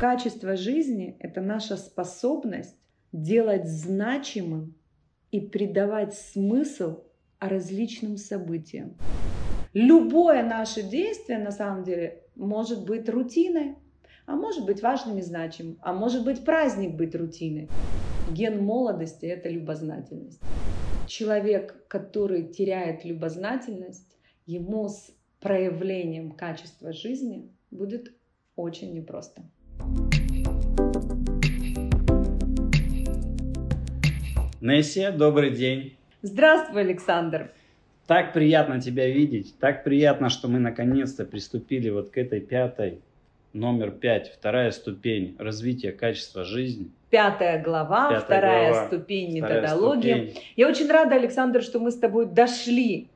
[0.00, 2.74] Качество жизни– это наша способность
[3.12, 4.74] делать значимым
[5.30, 7.02] и придавать смысл
[7.38, 8.96] различным событиям.
[9.74, 13.76] Любое наше действие на самом деле может быть рутиной,
[14.24, 17.68] а может быть важным и значимым, а может быть праздник быть рутиной.
[18.32, 20.40] Ген молодости– это любознательность.
[21.08, 25.10] Человек, который теряет любознательность, ему с
[25.40, 28.14] проявлением качества жизни будет
[28.56, 29.42] очень непросто.
[34.60, 35.96] Нессия, добрый день.
[36.20, 37.50] Здравствуй, Александр.
[38.06, 43.00] Так приятно тебя видеть, так приятно, что мы наконец-то приступили вот к этой пятой,
[43.54, 46.90] номер пять, вторая ступень развития качества жизни.
[47.08, 50.26] Пятая глава, Пятая вторая глава, ступень вторая методологии.
[50.26, 50.44] ступень.
[50.56, 53.08] Я очень рада, Александр, что мы с тобой дошли.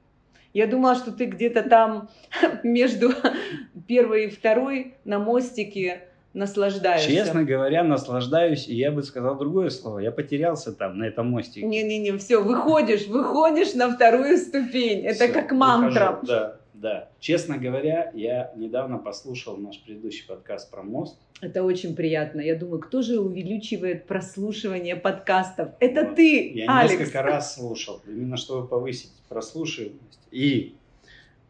[0.54, 2.08] Я думала, что ты где-то там
[2.62, 3.10] между
[3.86, 6.04] первой и второй на мостике
[6.34, 7.08] наслаждаешься.
[7.08, 10.00] Честно говоря, наслаждаюсь, и я бы сказал другое слово.
[10.00, 11.64] Я потерялся там, на этом мостике.
[11.66, 15.00] Не-не-не, все, выходишь, выходишь на вторую ступень.
[15.06, 16.10] Это Всё, как мантра.
[16.20, 16.26] выхожу.
[16.26, 17.08] Да, да.
[17.20, 21.18] Честно говоря, я недавно послушал наш предыдущий подкаст про мост.
[21.40, 22.40] Это очень приятно.
[22.40, 25.70] Я думаю, кто же увеличивает прослушивание подкастов?
[25.80, 26.16] Это Вот.
[26.16, 26.98] ты, Я Алекс.
[26.98, 30.18] несколько раз слушал, именно чтобы повысить прослушиваемость.
[30.30, 30.74] И,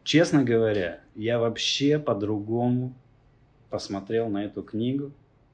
[0.03, 2.93] честно говоря, я вообще по-другому
[3.75, 5.11] посмотрел на эту книгу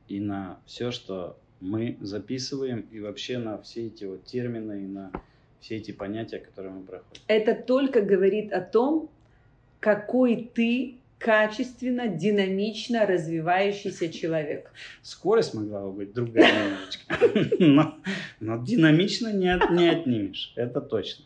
[0.07, 5.11] и на все, что мы записываем, и вообще на все эти вот термины, и на
[5.59, 7.19] все эти понятия, которые мы проходим.
[7.25, 9.09] Это только говорит о том,
[9.79, 14.71] какой ты качественно, динамично развивающийся человек.
[15.01, 17.95] Скорость могла бы быть другая немножечко, но,
[18.39, 21.25] но динамично не, от- не отнимешь, это точно.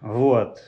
[0.00, 0.58] Вот.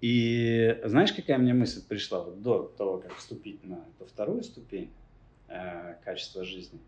[0.00, 4.90] И знаешь, какая мне мысль пришла вот до того, как вступить на эту вторую ступень
[5.48, 6.78] э, качества жизни?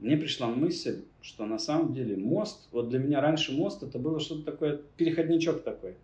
[0.00, 4.18] Мне пришла мысль, что на самом деле мост, вот для меня раньше мост это было
[4.18, 5.94] что-то такое, переходничок такой.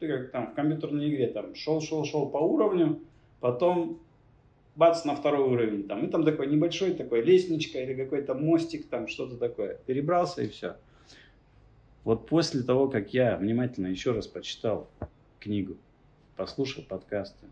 [0.00, 3.00] Ты как там в компьютерной игре там шел, шел, шел по уровню,
[3.38, 4.00] потом
[4.74, 9.06] бац, на второй уровень, там, и там такой небольшой такой лестничка или какой-то мостик, там
[9.06, 9.78] что-то такое.
[9.86, 10.76] Перебрался и все.
[12.02, 14.88] Вот после того, как я внимательно еще раз прочитал
[15.40, 15.76] книгу,
[16.36, 17.46] послушал подкасты,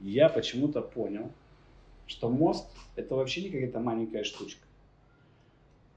[0.00, 1.30] я почему-то понял,
[2.06, 4.62] что мост это вообще не какая-то маленькая штучка.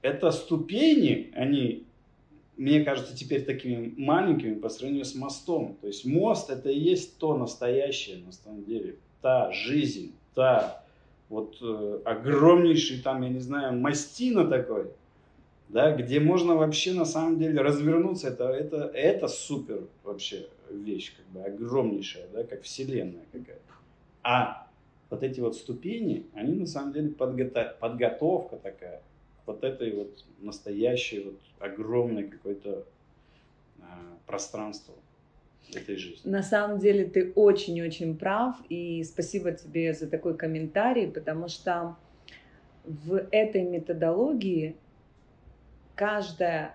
[0.02, 1.86] Это ступени, они,
[2.56, 5.78] мне кажется, теперь такими маленькими по сравнению с мостом.
[5.80, 10.84] То есть мост это и есть то настоящее, на самом деле, та жизнь, та
[11.30, 14.90] вот э, огромнейший там, я не знаю, мастина такой,
[15.68, 21.26] да, где можно вообще на самом деле развернуться, это, это, это супер вообще вещь, как
[21.26, 23.62] бы огромнейшая, да, как вселенная какая-то.
[24.22, 24.68] А
[25.10, 29.02] вот эти вот ступени, они на самом деле подгото- подготовка такая,
[29.46, 32.84] вот этой вот настоящей вот огромной какой-то
[33.80, 34.94] а, пространство
[35.74, 36.28] этой жизни.
[36.30, 41.96] На самом деле ты очень-очень прав, и спасибо тебе за такой комментарий, потому что
[42.84, 44.76] в этой методологии
[45.94, 46.74] каждая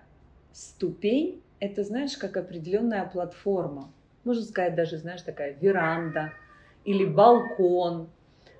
[0.52, 3.92] ступень— это, знаешь, как определенная платформа.
[4.24, 6.32] Можно сказать, даже, знаешь, такая веранда
[6.84, 8.08] или балкон,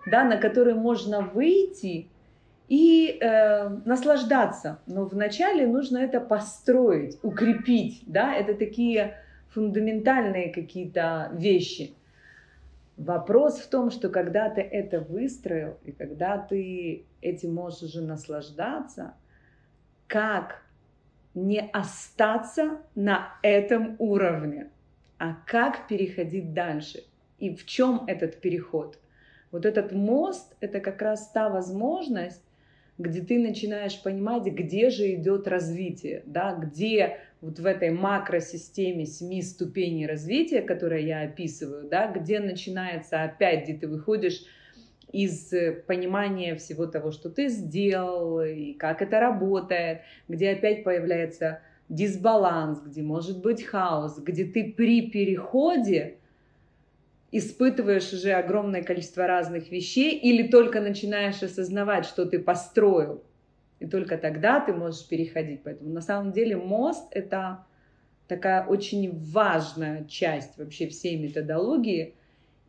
[0.06, 2.08] да, на который можно выйти
[2.68, 4.80] и э, наслаждаться.
[4.86, 9.16] Но вначале нужно это построить, укрепить, да, это такие
[9.48, 11.94] фундаментальные какие-то вещи.
[12.96, 19.14] Вопрос в том, что когда ты это выстроил, и когда ты этим можешь уже наслаждаться,
[20.10, 20.62] как
[21.34, 24.70] не остаться на этом уровне,
[25.18, 27.04] а как переходить дальше.
[27.38, 28.98] И в чем этот переход?
[29.52, 32.42] Вот этот мост– это как раз та возможность,
[32.98, 39.42] где ты начинаешь понимать, где же идет развитие, да, где вот в этой макросистеме семи
[39.42, 44.44] ступеней развития, которые я описываю, да, где начинается опять, где ты выходишь
[45.12, 45.52] из
[45.86, 53.02] понимания всего того, что ты сделал, и как это работает, где опять появляется дисбаланс, где
[53.02, 56.18] может быть хаос, где ты при переходе
[57.32, 63.22] испытываешь уже огромное количество разных вещей или только начинаешь осознавать, что ты построил.
[63.78, 65.62] И только тогда ты можешь переходить.
[65.64, 67.64] Поэтому на самом деле мост— это
[68.28, 72.14] такая очень важная часть вообще всей методологии.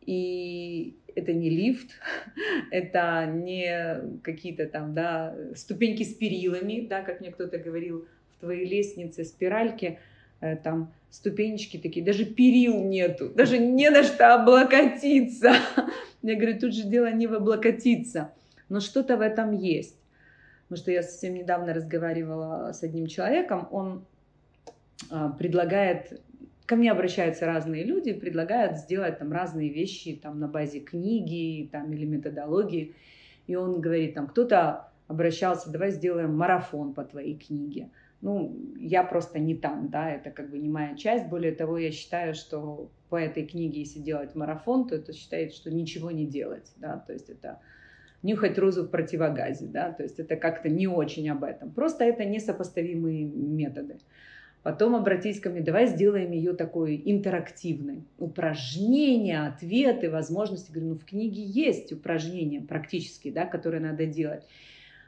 [0.06, 1.90] И это не лифт,
[2.70, 8.06] это не какие-то там, да, ступеньки с перилами, да, как мне кто-то говорил,
[8.36, 9.98] в твоей лестнице спиральки,
[10.40, 15.52] э, там ступенечки такие, даже перил нету, даже не на что облокотиться.
[16.22, 18.32] Я говорю, тут же дело не в облокотиться.
[18.68, 19.96] но что-то в этом есть.
[20.62, 24.06] Потому что я совсем недавно разговаривала с одним человеком, он
[25.10, 26.20] а, предлагает,
[26.72, 31.92] ко мне обращаются разные люди, предлагают сделать там разные вещи там на базе книги там,
[31.92, 32.94] или методологии.
[33.46, 37.90] И он говорит, там кто-то обращался, давай сделаем марафон по твоей книге.
[38.22, 41.28] Ну, я просто не там, да, это как бы не моя часть.
[41.28, 45.70] Более того, я считаю, что по этой книге, если делать марафон, то это считает, что
[45.70, 47.60] ничего не делать, да, то есть это
[48.22, 51.70] нюхать розу в противогазе, да, то есть это как-то не очень об этом.
[51.70, 53.98] Просто это несопоставимые методы.
[54.62, 58.04] Потом обратись ко мне, давай сделаем ее такой интерактивной.
[58.18, 60.70] Упражнения, ответы, возможности.
[60.70, 64.44] Говорю, ну в книге есть упражнения практические, да, которые надо делать.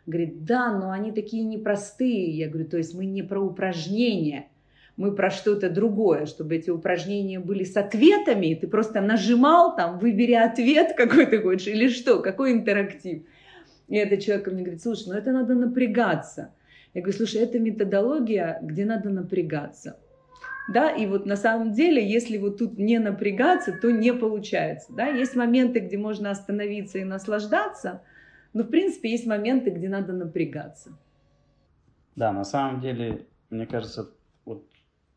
[0.06, 2.30] Говорит, да, но они такие непростые.
[2.30, 4.48] Я говорю, то есть мы не про упражнения,
[4.96, 10.34] мы про что-то другое, чтобы эти упражнения были с ответами, ты просто нажимал там, выбери
[10.34, 13.22] ответ, какой ты хочешь, или что, какой интерактив.
[13.88, 16.52] И этот человек мне говорит, слушай, ну это надо напрягаться.
[16.94, 19.98] Я говорю, слушай, это методология, где надо напрягаться.
[20.72, 24.92] Да, и вот на самом деле, если вот тут не напрягаться, то не получается.
[24.94, 25.08] Да?
[25.08, 28.02] Есть моменты, где можно остановиться и наслаждаться,
[28.54, 30.96] но в принципе есть моменты, где надо напрягаться.
[32.16, 34.10] Да, на самом деле, мне кажется,
[34.44, 34.64] вот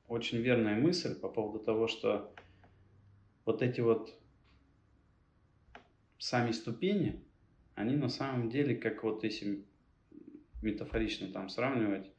[0.08, 2.34] очень верная мысль по поводу того, что
[3.46, 4.14] вот эти вот
[6.18, 7.22] сами ступени,
[7.76, 9.64] они на самом деле, как вот если
[10.62, 12.12] метафорично там сравнивать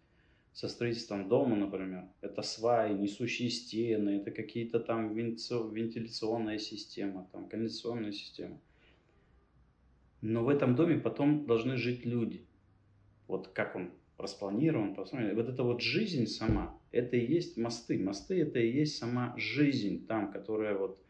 [0.52, 2.04] со строительством дома, например.
[2.20, 8.60] Это сваи, несущие стены, это какие-то там вентиляционная система, там кондиционная система.
[10.20, 12.44] Но в этом доме потом должны жить люди.
[13.28, 15.36] Вот как он распланирован, распланирован.
[15.36, 17.98] Вот эта вот жизнь сама, это и есть мосты.
[17.98, 21.00] Мосты это и есть сама жизнь там, которая вот,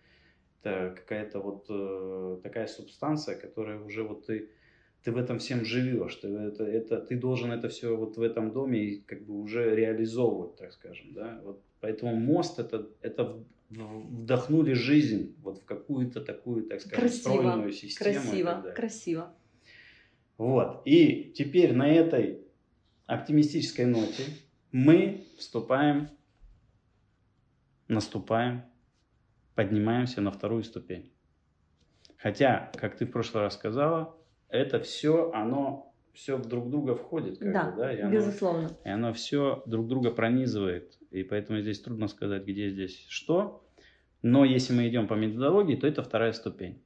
[0.61, 4.51] это какая-то вот э, такая субстанция, которая уже вот ты
[5.09, 8.53] ты в этом всем живешь, ты, это, это, ты должен это все вот в этом
[8.53, 15.35] доме как бы уже реализовывать, так скажем, да, вот поэтому мост это, это вдохнули жизнь
[15.41, 18.21] вот в какую-то такую, так скажем, красиво, стройную систему.
[18.21, 19.35] Красиво, красиво.
[20.37, 22.43] Вот, и теперь на этой
[23.07, 24.25] оптимистической ноте
[24.73, 26.11] мы вступаем,
[27.89, 28.63] наступаем,
[29.55, 31.11] поднимаемся на вторую ступень.
[32.19, 34.18] Хотя, как ты в прошлый раз сказала,
[34.49, 37.39] это все, оно все в друг друга входит.
[37.39, 37.93] Как да, бы, да?
[37.93, 38.71] И оно, безусловно.
[38.85, 40.99] И оно все друг друга пронизывает.
[41.11, 43.65] И поэтому здесь трудно сказать, где здесь что.
[44.23, 46.83] Но если мы идем по методологии, то это вторая ступень.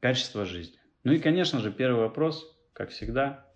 [0.00, 0.78] Качество жизни.
[1.02, 3.46] Ну и, конечно же, первый вопрос, как всегда,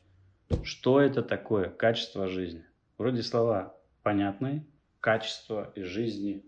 [0.63, 2.65] что это такое качество жизни?
[2.99, 4.67] Вроде слова понятные,
[5.01, 6.45] качество и жизни,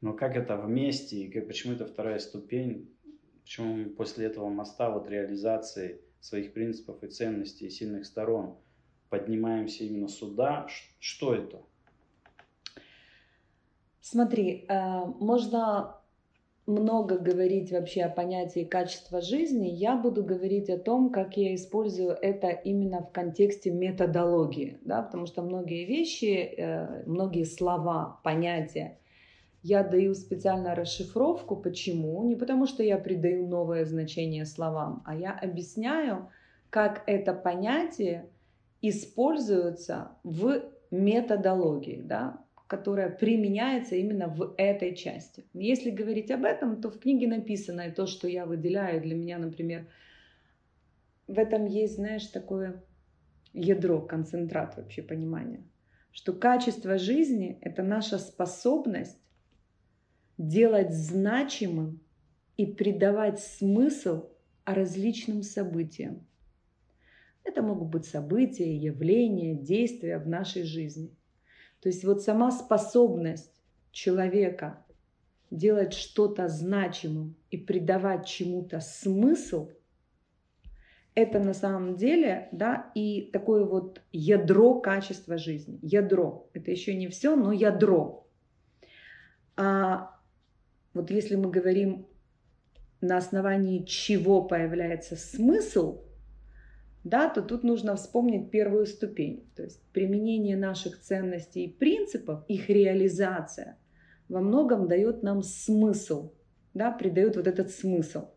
[0.00, 2.96] но как это вместе и как, почему это вторая ступень,
[3.48, 8.58] Почему после этого моста, вот реализации своих принципов и ценностей сильных сторон
[9.08, 10.66] поднимаемся именно сюда?
[11.00, 11.62] Что это?
[14.02, 15.96] Смотри, э, можно
[16.66, 22.10] много говорить вообще о понятии качества жизни, я буду говорить о том, как я использую
[22.10, 28.98] это именно в контексте методологии, да, потому что многие вещи, э, многие слова, понятия,
[29.62, 31.56] я даю специально расшифровку.
[31.56, 32.22] Почему?
[32.24, 36.30] Не потому, что я придаю новое значение словам, а я объясняю,
[36.70, 38.28] как это понятие
[38.82, 45.46] используется в методологии, да, которая применяется именно в этой части.
[45.54, 49.38] Если говорить об этом, то в книге написано, и то, что я выделяю для меня,
[49.38, 49.86] например,
[51.26, 52.82] в этом есть, знаешь, такое
[53.52, 55.62] ядро, концентрат вообще понимания,
[56.12, 59.18] что качество жизни– это наша способность
[60.38, 62.00] делать значимым
[62.56, 64.30] и придавать смысл
[64.64, 66.24] различным событиям.
[67.44, 71.10] Это могут быть события, явления, действия в нашей жизни.
[71.80, 74.84] То есть вот сама способность человека
[75.50, 79.70] делать что-то значимым и придавать чему-то смысл,
[81.14, 85.78] это на самом деле, да, и такое вот ядро качества жизни.
[85.82, 86.48] Ядро.
[86.52, 88.26] Это еще не все, но ядро.
[89.56, 90.17] А
[90.98, 92.08] вот если мы говорим
[93.00, 96.02] на основании чего появляется смысл,
[97.04, 99.48] да, то тут нужно вспомнить первую ступень.
[99.54, 103.78] То есть применение наших ценностей и принципов, их реализация
[104.28, 106.32] во многом дает нам смысл,
[106.74, 108.30] да, придает вот этот смысл.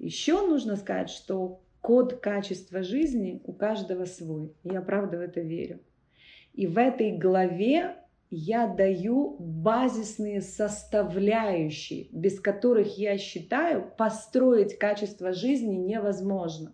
[0.00, 4.52] Еще нужно сказать, что код качества жизни у каждого свой.
[4.64, 5.78] Я правда в это верю.
[6.54, 15.76] И в этой главе я даю базисные составляющие, без которых я считаю построить качество жизни
[15.76, 16.72] невозможно.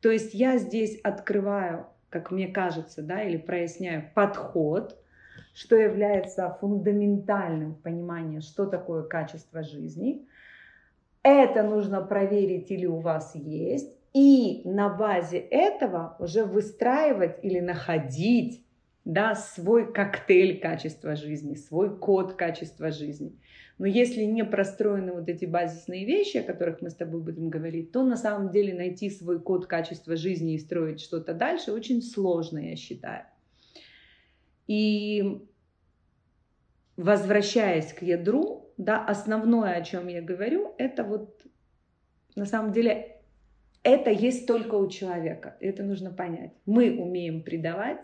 [0.00, 4.98] То есть я здесь открываю, как мне кажется, да, или проясняю подход,
[5.54, 7.82] что является фундаментальным в
[8.40, 10.26] что такое качество жизни.
[11.22, 18.64] Это нужно проверить или у вас есть, и на базе этого уже выстраивать или находить
[19.04, 23.38] да, свой коктейль качества жизни, свой код качества жизни.
[23.78, 27.92] Но если не простроены вот эти базисные вещи, о которых мы с тобой будем говорить,
[27.92, 32.58] то на самом деле найти свой код качества жизни и строить что-то дальше очень сложно,
[32.58, 33.24] я считаю.
[34.66, 35.40] И
[36.96, 41.40] возвращаясь к ядру, да, основное, о чем я говорю, это вот
[42.36, 43.16] на самом деле
[43.82, 45.56] это есть только у человека.
[45.60, 46.52] Это нужно понять.
[46.66, 48.00] Мы умеем придавать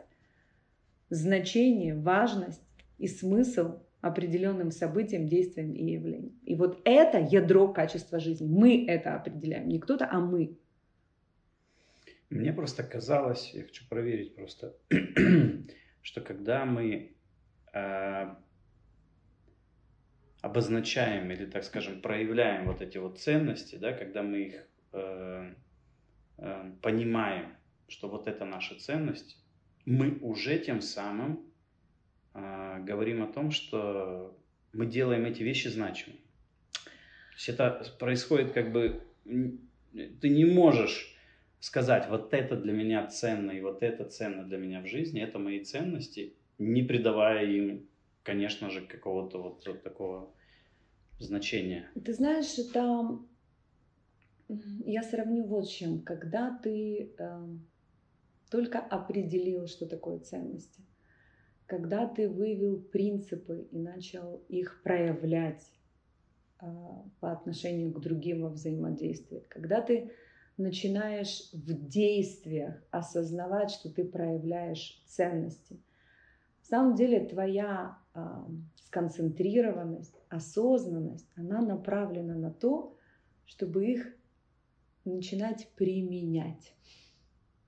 [1.11, 2.63] значение, важность
[2.99, 6.39] и смысл определенным событиям, действиям и явлениям.
[6.45, 8.47] И вот это ядро качества жизни.
[8.47, 9.69] Мы это определяем.
[9.69, 10.59] Не кто-то, а мы.
[12.31, 14.77] Мне просто казалось, я хочу проверить просто,
[16.03, 17.15] что когда мы
[17.73, 18.35] э,
[20.41, 25.55] обозначаем или, так скажем, проявляем вот эти вот ценности, да, когда мы их э,
[26.39, 29.41] э, понимаем, что вот это наша ценность,
[29.87, 31.41] мы уже тем самым
[32.35, 34.37] э, говорим о том, что
[34.73, 36.21] мы делаем эти вещи значимыми.
[36.83, 41.17] То есть это происходит как бы, ты не можешь
[41.61, 45.39] сказать, вот это для меня ценно и вот это ценно для меня в жизни, это
[45.39, 47.89] мои ценности, не придавая им,
[48.23, 50.31] конечно же, какого-то вот, вот такого
[51.19, 51.89] значения.
[52.05, 53.19] Ты знаешь, это
[54.85, 56.03] я сравню вот с чем.
[56.03, 57.47] Когда ты э,
[58.51, 60.83] только определил, что такое ценности,
[61.67, 65.69] когда ты вывел принципы и начал их проявлять
[66.61, 66.67] э,
[67.21, 70.13] по отношению к другим во взаимодействии, когда ты
[70.57, 75.83] начинаешь в действиях осознавать, что ты проявляешь ценности.
[76.63, 78.21] В самом деле твоя э,
[78.87, 82.97] сконцентрированность, осознанность, она направлена на то,
[83.45, 84.17] чтобы их
[85.05, 86.75] начинать применять.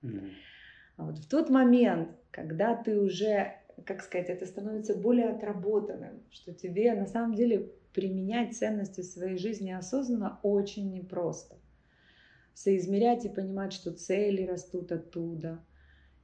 [0.01, 0.31] Mm.
[0.99, 3.53] А вот в тот момент, когда ты уже,
[3.85, 9.71] как сказать, это становится более отработанным, что тебе на самом деле применять ценности своей жизни
[9.71, 11.55] осознанно очень непросто.
[12.53, 15.63] Соизмерять и понимать, что цели растут оттуда,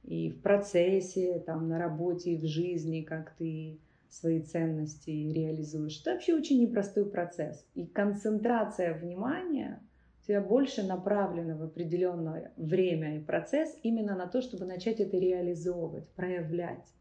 [0.04, 3.80] и в процессе, там, на работе, и в жизни, как ты
[4.10, 6.02] свои ценности реализуешь.
[6.02, 7.66] Это вообще очень непростой процесс.
[7.74, 9.80] И концентрация внимания
[10.26, 16.08] тебя больше направлена в определенное время и процесс именно на то, чтобы начать это реализовывать,
[16.10, 16.92] проявлять.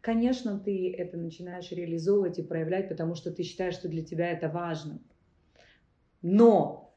[0.00, 4.48] Конечно, ты это начинаешь реализовывать и проявлять, потому что ты считаешь, что для тебя это
[4.48, 5.00] важно.
[6.22, 6.94] Но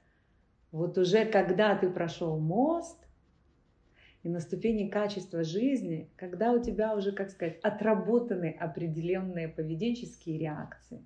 [0.71, 2.97] вот уже когда ты прошел мост,
[4.23, 11.03] и на ступени качества жизни, когда у тебя уже, как сказать, отработаны определенные поведенческие реакции,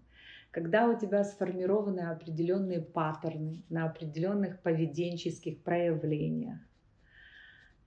[0.55, 6.59] когда у тебя сформированы определенные паттерны на определенных поведенческих проявлениях,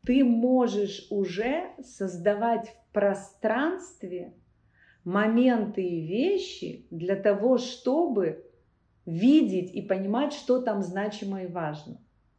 [0.04, 4.34] ты можешь уже создавать в пространстве
[5.02, 8.44] моменты и вещи для того, чтобы
[9.06, 11.96] видеть и понимать, что там значимо и важно.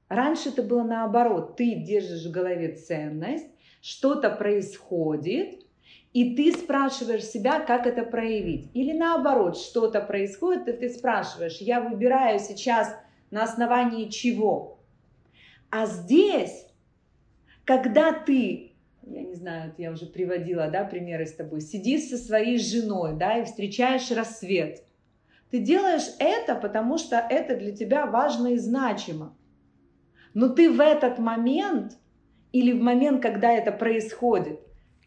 [0.10, 1.58] Раньше это было наоборот.
[1.58, 3.50] Ты держишь в голове ценность,
[3.82, 5.59] что-то происходит,
[6.14, 8.70] и ты спрашиваешь себя, как это проявить.
[8.74, 12.96] Или наоборот, что-то происходит, и ты спрашиваешь, я выбираю сейчас
[13.30, 14.80] на основании чего.
[15.70, 16.66] А здесь,
[17.64, 18.74] когда ты,
[19.04, 23.38] я не знаю, я уже приводила да, примеры с тобой, сидишь со своей женой да,
[23.38, 24.84] и встречаешь рассвет,
[25.52, 29.36] ты делаешь это, потому что это для тебя важно и значимо.
[30.34, 31.98] Но ты в этот момент
[32.52, 34.60] или в момент, когда это происходит,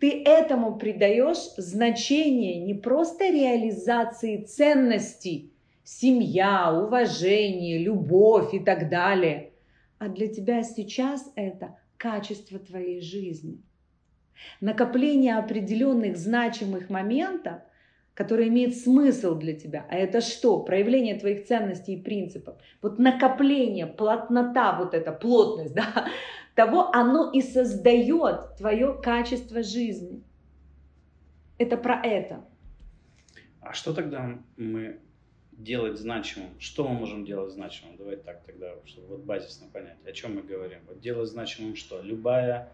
[0.02, 5.52] ты этому придаешь значение не просто реализации ценностей,
[5.84, 9.52] семья, уважение, любовь и так далее,
[10.00, 13.62] а для тебя сейчас это качество твоей жизни.
[14.60, 17.60] Накопление определенных значимых моментов–
[18.14, 19.86] которое имеет смысл для тебя.
[19.88, 20.60] А это что?
[20.60, 22.56] Проявление твоих ценностей и принципов.
[22.82, 26.08] Вот накопление, плотнота, вот эта плотность, да,
[26.54, 30.22] того, оно и создает твое качество жизни.
[31.58, 32.44] Это про это.
[33.60, 34.98] А что тогда мы
[35.52, 36.50] делать значимым?
[36.58, 37.96] Что мы можем делать значимым?
[37.96, 40.80] Давай так тогда, чтобы вот базисно понять, о чем мы говорим.
[40.88, 42.02] Вот делать значимым что?
[42.02, 42.70] Любая,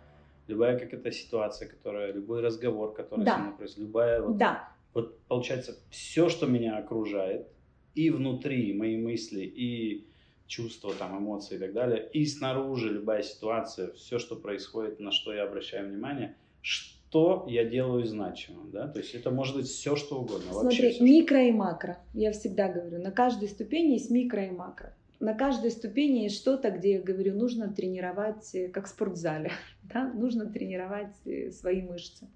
[0.47, 3.35] любая какая-то ситуация, которая, любой разговор, который да.
[3.35, 7.47] со мной происходит, любая вот да Вот получается, все, что меня окружает,
[7.94, 10.06] и внутри мои мысли, и
[10.48, 15.32] чувства, там, эмоции и так далее, и снаружи любая ситуация, все, что происходит, на что
[15.32, 20.20] я обращаю внимание, что я делаю значимым, да, то есть это может быть все, что
[20.20, 20.52] угодно.
[20.52, 24.94] Смотри, вообще микро и макро, я всегда говорю, на каждой ступени есть микро и макро.
[25.20, 29.50] На каждой ступени есть что-то, где я говорю, нужно тренировать, э, как в спортзале,
[29.82, 32.28] да, нужно тренировать э, свои мышцы.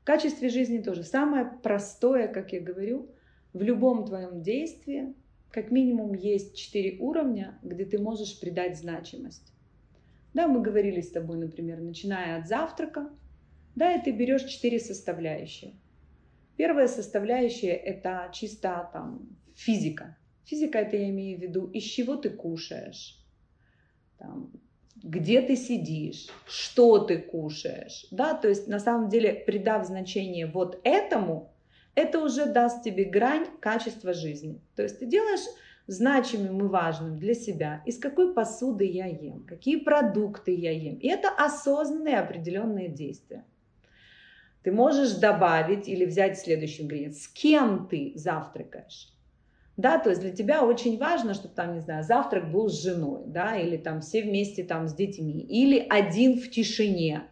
[0.00, 1.02] В качестве жизни тоже.
[1.02, 3.10] Самое простое, как я говорю,
[3.52, 5.14] в любом твоем действии
[5.50, 9.52] как минимум есть четыре уровня, где ты можешь придать значимость.
[10.32, 13.10] Да, мы говорили с тобой, например, начиная от завтрака,
[13.74, 15.74] да, и ты берешь четыре составляющие.
[16.56, 20.16] Первая составляющая– это чисто там физика.
[20.44, 23.18] Физика– это я имею в виду, из чего ты кушаешь,
[24.18, 24.52] там,
[24.96, 28.06] где ты сидишь, что ты кушаешь.
[28.10, 28.34] Да?
[28.34, 31.52] То есть на самом деле, придав значение вот этому,
[32.00, 34.60] это уже даст тебе грань качества жизни.
[34.76, 35.46] То есть ты делаешь
[35.86, 40.96] значимым и важным для себя, из какой посуды я ем, какие продукты я ем.
[40.96, 43.44] И это осознанные определенные действия.
[44.62, 47.16] Ты можешь добавить или взять следующий ингредиент.
[47.16, 49.12] С кем ты завтракаешь?
[49.76, 53.22] Да, то есть для тебя очень важно, чтобы там, не знаю, завтрак был с женой,
[53.26, 57.22] да, или там все вместе там с детьми, или один в тишине,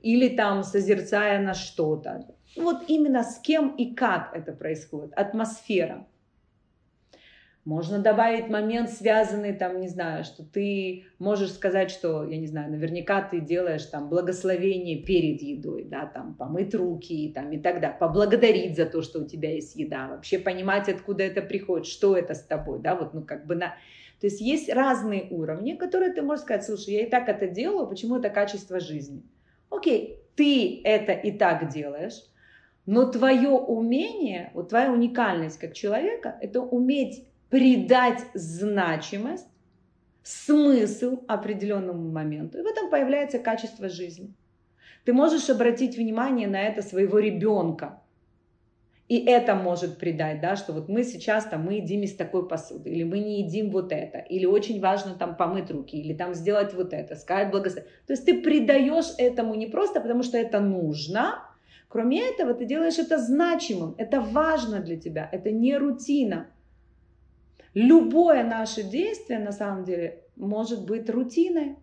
[0.00, 2.26] или там созерцая на что-то.
[2.56, 6.06] Вот именно с кем и как это происходит, атмосфера.
[7.66, 12.70] Можно добавить момент, связанный, там, не знаю, что ты можешь сказать, что, я не знаю,
[12.70, 17.98] наверняка ты делаешь там благословение перед едой, да, там, помыть руки там, и так далее,
[18.00, 22.34] поблагодарить за то, что у тебя есть еда, вообще понимать, откуда это приходит, что это
[22.34, 23.74] с тобой, да, вот, ну, как бы на...
[24.20, 27.86] То есть есть разные уровни, которые ты можешь сказать, слушай, я и так это делаю,
[27.86, 29.22] почему это качество жизни?
[29.68, 32.22] Окей, ты это и так делаешь,
[32.86, 39.46] но твое умение, вот твоя уникальность как человека, это уметь придать значимость,
[40.22, 42.58] смысл определенному моменту.
[42.58, 44.34] И в этом появляется качество жизни.
[45.04, 48.02] Ты можешь обратить внимание на это своего ребенка.
[49.08, 52.90] И это может придать, да, что вот мы сейчас там, мы едим из такой посуды,
[52.90, 56.74] или мы не едим вот это, или очень важно там помыть руки, или там сделать
[56.74, 57.92] вот это, сказать благословение.
[58.06, 61.42] То есть ты придаешь этому не просто потому, что это нужно,
[61.90, 66.46] кроме этого ты делаешь это значимым, это важно для тебя, это не рутина.
[67.74, 71.76] Любое наше действие на самом деле может быть рутиной,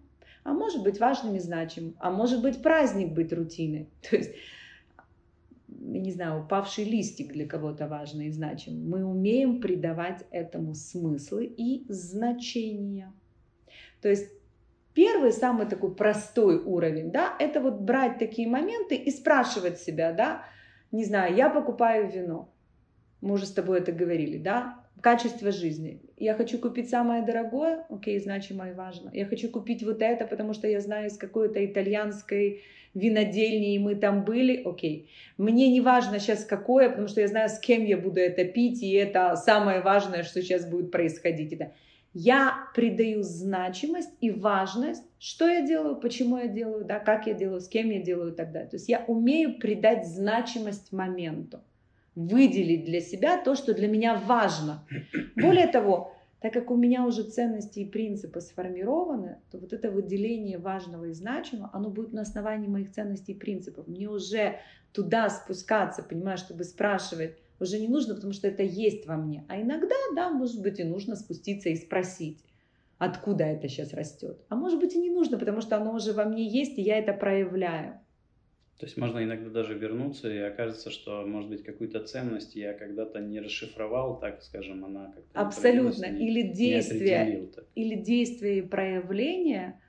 [0.43, 3.89] а может быть важным и значимым, а может быть праздник быть рутиной.
[4.09, 4.31] То есть,
[5.67, 8.89] я не знаю, упавший листик для кого-то важный и значим.
[8.89, 13.11] Мы умеем придавать этому смыслы и значения.
[14.01, 14.31] То есть
[14.97, 20.43] первый, самый такой простой уровень, да, это вот брать такие моменты и спрашивать себя, да,
[20.91, 22.49] не знаю, я покупаю вино,
[23.21, 26.01] мы уже с тобой это говорили, да, качество жизни.
[26.17, 29.11] Я хочу купить самое дорогое, окей, значимо и важно.
[29.13, 32.63] Я хочу купить вот это, потому что я знаю из какой-то итальянской
[32.95, 35.11] винодельни, и мы там были, окей.
[35.37, 38.81] Мне не важно сейчас какое, потому что я знаю, с кем я буду это пить,
[38.81, 41.53] и это самое важное, что сейчас будет происходить.
[41.53, 41.73] Это
[42.19, 47.61] я придаю значимость и важность, что я делаю, почему я делаю, да, как я делаю,
[47.61, 48.69] с кем я делаю и так далее.
[48.69, 51.61] То есть я умею придать значимость моменту
[52.15, 54.83] выделить для себя то, что для меня важно.
[55.35, 60.57] Более того, так как у меня уже ценности и принципы сформированы, то вот это выделение
[60.57, 63.87] важного и значимого, оно будет на основании моих ценностей и принципов.
[63.87, 64.59] Мне уже
[64.91, 69.45] туда спускаться, понимаешь, чтобы спрашивать, уже не нужно, потому что это есть во мне.
[69.47, 72.43] А иногда, да, может быть, и нужно спуститься и спросить,
[72.97, 74.39] откуда это сейчас растет.
[74.49, 76.97] А может быть, и не нужно, потому что оно уже во мне есть, и я
[76.97, 77.99] это проявляю.
[78.79, 83.19] То есть можно иногда даже вернуться, и окажется, что, может быть, какую-то ценность я когда-то
[83.19, 85.39] не расшифровал, так скажем, она как-то...
[85.39, 86.07] Абсолютно.
[86.07, 89.81] Не, или действия, или действия и проявления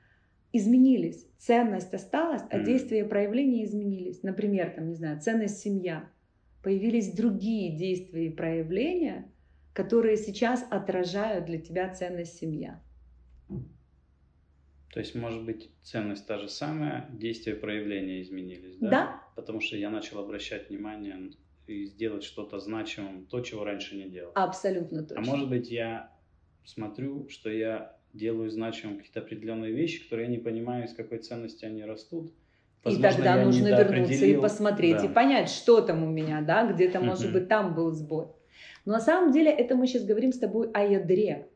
[0.54, 1.26] изменились.
[1.36, 2.64] Ценность осталась, а mm.
[2.64, 4.22] действия и проявления изменились.
[4.22, 6.08] Например, там, не знаю, ценность семья.
[6.62, 9.30] Появились другие действия и проявления,
[9.72, 12.82] которые сейчас отражают для тебя ценность семья.
[14.92, 18.90] То есть, может быть, ценность та же самая, действия проявления изменились, да?
[18.90, 19.22] Да.
[19.36, 21.30] Потому что я начал обращать внимание
[21.66, 24.32] и сделать что-то значимым, то, чего раньше не делал.
[24.34, 25.22] Абсолютно точно.
[25.22, 26.12] А может быть, я
[26.64, 31.64] смотрю, что я делаю значимым какие-то определенные вещи, которые я не понимаю, из какой ценности
[31.64, 32.32] они растут.
[32.84, 35.04] Возможно, и тогда нужно вернуться и посмотреть, да.
[35.04, 38.26] и понять, что там у меня, да, где-то, может быть, там был сбой.
[38.84, 41.48] Но на самом деле это мы сейчас говорим с тобой о ядре.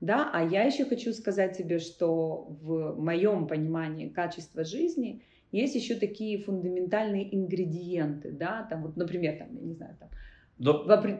[0.00, 0.30] Да?
[0.32, 6.38] А я еще хочу сказать тебе, что в моем понимании качества жизни есть еще такие
[6.38, 10.10] фундаментальные ингредиенты, да, там вот, например, там, я не знаю, там.
[10.58, 11.16] До, вопри...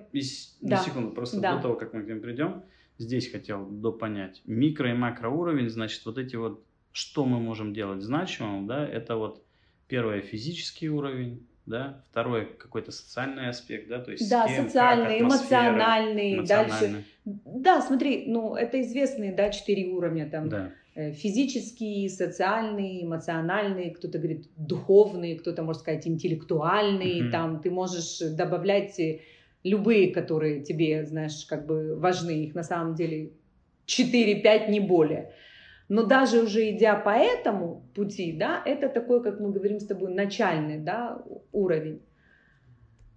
[0.61, 0.77] да.
[0.79, 1.57] секунду, просто да.
[1.57, 2.65] до того, как мы к ним придем,
[2.99, 4.43] здесь хотел допонять.
[4.45, 9.46] Микро и макроуровень, значит, вот эти вот, что мы можем делать значимым, да, это вот
[9.89, 16.47] первое физический уровень, да, второй какой-то социальный аспект, да, то есть да, кем, социальный, эмоциональный,
[16.47, 20.73] дальше, да, смотри, ну это известные, да, четыре уровня там, да.
[20.95, 27.31] Э, физический, социальный, эмоциональный, кто-то говорит духовный, кто-то может сказать интеллектуальный, mm-hmm.
[27.31, 28.99] там ты можешь добавлять
[29.63, 33.33] любые, которые тебе, знаешь, как бы важны, их на самом деле
[33.87, 35.33] 4-5, не более.
[35.89, 40.13] Но даже уже идя по этому пути, да, это такой, как мы говорим с тобой,
[40.13, 41.23] начальный да,
[41.53, 42.03] уровень.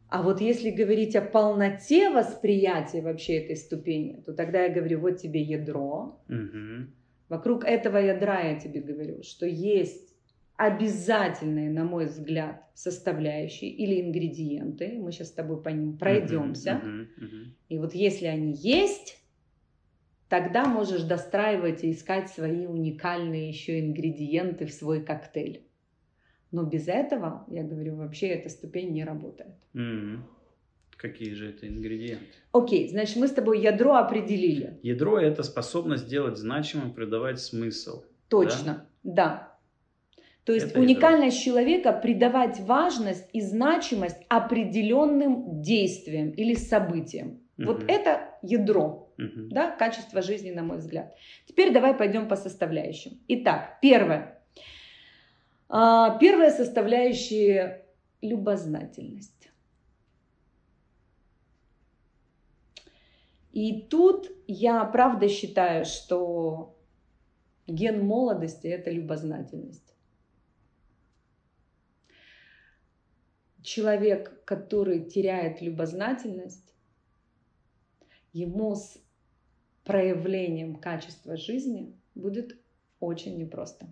[0.10, 5.18] А вот если говорить о полноте восприятия вообще этой ступени, то тогда я говорю, вот
[5.18, 6.20] тебе ядро.
[6.28, 6.88] Угу.
[7.30, 10.16] Вокруг этого ядра я тебе говорю, что есть
[10.58, 14.98] обязательные, на мой взгляд, составляющие или ингредиенты.
[15.00, 16.82] Мы сейчас с тобой по ним пройдемся.
[16.84, 17.46] Uh-huh, uh-huh, uh-huh.
[17.70, 19.22] И вот если они есть,
[20.30, 25.64] тогда можешь достраивать и искать свои уникальные еще ингредиенты в свой коктейль.
[26.52, 29.56] Но без этого, я говорю, вообще эта ступень не работает.
[29.74, 30.20] Mm-hmm.
[30.98, 32.26] Какие же это ингредиенты?
[32.52, 34.80] Окей, okay, значит, мы с тобой ядро определили.
[34.84, 38.04] Ядро– это способность делать значимым, придавать смысл.
[38.28, 39.14] Точно, да.
[39.14, 39.58] да.
[40.44, 41.60] То есть это уникальность ядро.
[41.60, 47.40] человека придавать важность и значимость определенным действиям или событиям.
[47.58, 47.68] Угу.
[47.68, 49.50] Вот это ядро угу.
[49.50, 51.16] да, качество жизни, на мой взгляд.
[51.46, 53.20] Теперь давай пойдем по составляющим.
[53.28, 54.42] Итак, первое.
[55.68, 57.86] А, первая составляющая–
[58.22, 59.52] любознательность.
[63.52, 66.78] И тут я правда считаю, что
[67.68, 69.96] ген молодости– это любознательность.
[73.62, 76.74] Человек, который теряет любознательность,
[78.32, 78.98] ему с
[79.90, 82.56] проявлением качества жизни будет
[83.00, 83.88] очень непросто.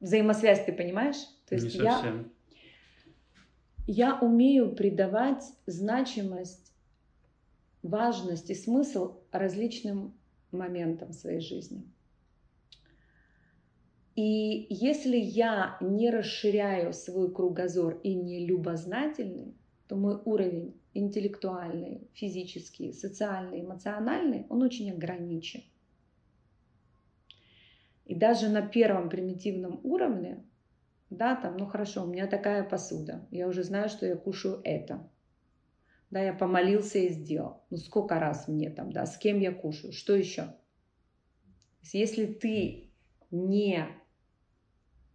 [0.00, 1.18] Взаимосвязь ты понимаешь?
[1.46, 2.24] То есть Не я,
[3.86, 6.72] я умею придавать значимость,
[7.82, 10.14] важность и смысл различным
[10.50, 11.84] моментам своей жизни.
[14.14, 19.54] И если я не расширяю свой кругозор и не любознательный,
[19.88, 25.62] то мой уровень интеллектуальный, физический, социальный, эмоциональный, он очень ограничен.
[28.04, 30.44] И даже на первом примитивном уровне,
[31.10, 35.08] да, там, ну хорошо, у меня такая посуда, я уже знаю, что я кушаю это.
[36.10, 37.64] Да, я помолился и сделал.
[37.70, 40.54] Ну сколько раз мне там, да, с кем я кушаю, что еще?
[41.92, 42.90] Если ты
[43.30, 43.86] не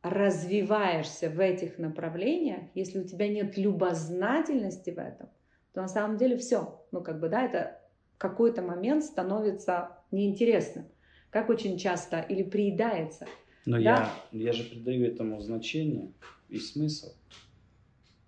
[0.03, 5.29] развиваешься в этих направлениях, если у тебя нет любознательности в этом,
[5.73, 6.83] то на самом деле все.
[6.91, 7.79] Ну, как бы, да, это
[8.15, 10.85] в какой-то момент становится неинтересным.
[11.29, 13.27] Как очень часто или приедается.
[13.65, 14.11] Но да?
[14.31, 16.11] я, я же придаю этому значение
[16.49, 17.13] и смысл.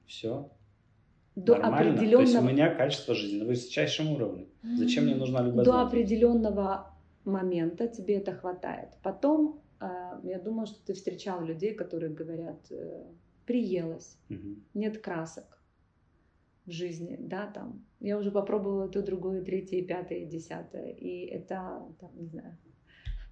[0.05, 0.49] Все.
[1.35, 1.91] До Нормально.
[1.91, 2.25] определенного...
[2.25, 4.45] То есть у меня качество жизни на высочайшем уровне.
[4.61, 5.71] Зачем мне нужна любознательность?
[5.71, 6.93] До определенного
[7.25, 8.89] момента тебе это хватает.
[9.01, 9.62] Потом,
[10.23, 13.05] я думаю, что ты встречал людей, которые говорят, э,
[13.45, 14.57] приелось, угу.
[14.73, 15.59] нет красок
[16.65, 17.85] в жизни, да, там.
[17.99, 22.57] Я уже попробовала то, другое, третье, пятое, десятое, и это, там, не знаю,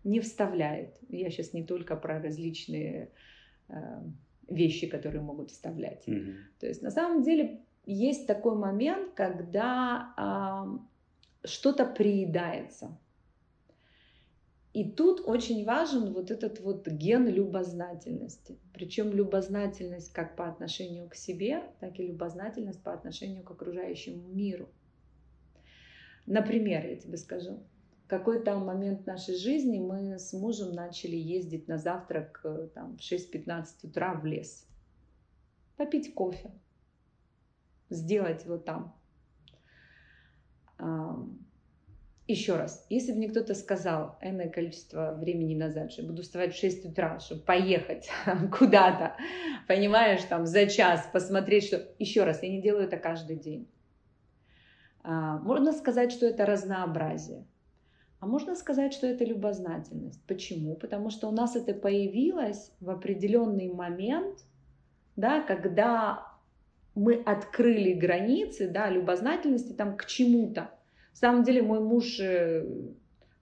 [0.04, 0.98] не вставляет.
[1.10, 3.12] Я сейчас не только про различные
[3.70, 4.02] э,
[4.50, 6.08] вещи, которые могут вставлять.
[6.08, 6.36] Mm-hmm.
[6.60, 10.14] То есть на самом деле есть такой момент, когда
[11.44, 12.98] э, что-то приедается.
[14.74, 18.58] И тут очень важен вот этот вот ген любознательности.
[18.74, 24.70] Причем любознательность как по отношению к себе, так и любознательность по отношению к окружающему миру.
[26.26, 27.60] Например, я тебе скажу,
[28.06, 33.02] в какой-то момент нашей жизни мы с мужем начали ездить на завтрак э, там, в
[33.02, 34.66] 6-15 утра в лес,
[35.76, 36.52] попить кофе,
[37.90, 38.96] сделать его там
[42.32, 46.60] еще раз, если бы мне кто-то сказал энное количество времени назад, что буду вставать в
[46.60, 48.10] 6 утра, чтобы поехать
[48.58, 49.16] куда-то,
[49.68, 51.88] понимаешь, там за час посмотреть, что...
[52.00, 53.68] Еще раз, я не делаю это каждый день.
[55.04, 57.46] А, можно сказать, что это разнообразие.
[58.20, 60.24] А можно сказать, что это любознательность.
[60.28, 60.76] Почему?
[60.76, 64.46] Потому что у нас это появилось в определенный момент,
[65.16, 66.32] да, когда
[66.94, 70.70] мы открыли границы да, любознательности там, к чему-то.
[71.12, 72.66] На самом деле мой муж э,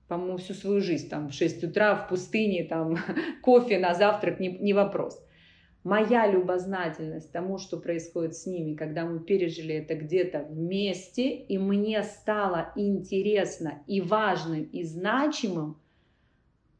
[0.09, 2.97] по-моему, всю свою жизнь, там, в 6 утра в пустыне, там,
[3.43, 5.23] кофе на завтрак, не, не вопрос.
[5.83, 12.03] Моя любознательность тому, что происходит с ними, когда мы пережили это где-то вместе, и мне
[12.03, 15.79] стало интересно и важным, и значимым,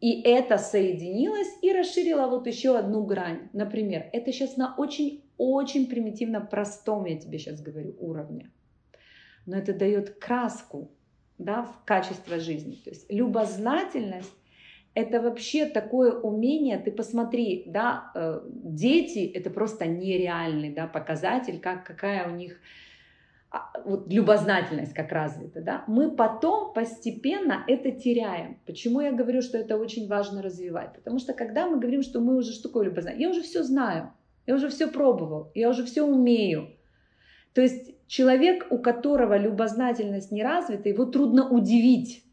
[0.02, 3.50] и это соединилось и расширило вот еще одну грань.
[3.54, 8.50] Например, это сейчас на очень-очень примитивно простом, я тебе сейчас говорю, уровне.
[9.46, 10.92] Но это дает краску
[11.38, 12.76] да, в качество жизни.
[12.84, 14.34] То есть любознательность
[14.96, 21.86] это вообще такое умение, ты посмотри, да, э, дети это просто нереальный да, показатель, как,
[21.86, 22.60] какая у них
[23.52, 28.60] а, вот, любознательность как развита, да, мы потом постепенно это теряем.
[28.66, 30.94] Почему я говорю, что это очень важно развивать?
[30.94, 34.12] Потому что когда мы говорим, что мы уже что такое любознательность, я уже все знаю,
[34.48, 36.70] я уже все пробовал, я уже все умею.
[37.54, 42.24] То есть человек, у которого любознательность не развита, его трудно удивить.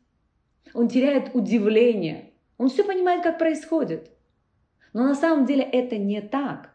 [0.74, 2.32] Он теряет удивление.
[2.58, 4.10] Он все понимает, как происходит.
[4.92, 6.74] Но на самом деле это не так.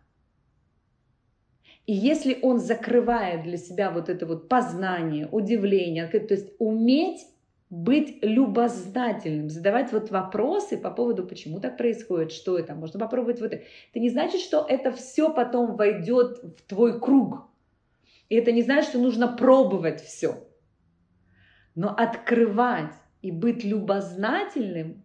[1.88, 7.25] И если он закрывает для себя вот это вот познание, удивление, то есть уметь
[7.71, 13.54] быть любознательным, задавать вот вопросы по поводу, почему так происходит, что это, можно попробовать вот
[13.54, 13.63] это.
[13.91, 17.47] Это не значит, что это все потом войдет в твой круг.
[18.32, 20.48] И это не значит, что нужно пробовать все.
[21.76, 25.04] Но открывать и быть любознательным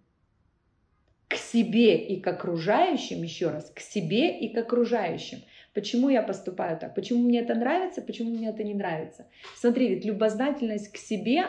[1.29, 5.41] к себе и к окружающим, еще раз, к себе и к окружающим–
[5.77, 6.95] Почему я поступаю так?
[6.95, 8.01] Почему мне это нравится?
[8.01, 9.27] Почему мне это не нравится?
[9.57, 11.45] Смотри, ведь любознательность к себе,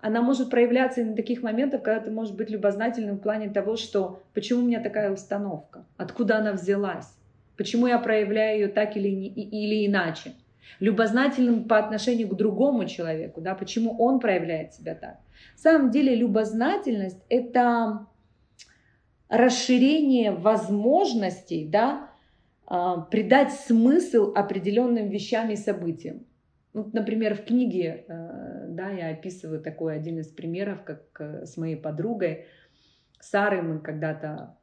[0.00, 3.76] она может проявляться и на таких моментах, когда ты можешь быть любознательным в плане того,
[3.76, 7.14] что почему у меня такая установка, откуда она взялась,
[7.58, 10.32] почему я проявляю ее так или, или иначе.
[10.78, 15.18] Любознательным по отношению к другому человеку, да, почему он проявляет себя так.
[15.54, 18.06] На самом деле любознательность– это
[19.28, 22.10] расширение возможностей, да,
[22.66, 26.26] а, придать смысл определенным вещам и событиям.
[26.72, 31.56] Ну, например, в книге э, да, я описываю такой один из примеров, как э, с
[31.56, 32.46] моей подругой
[33.18, 34.56] Сарой мы когда-то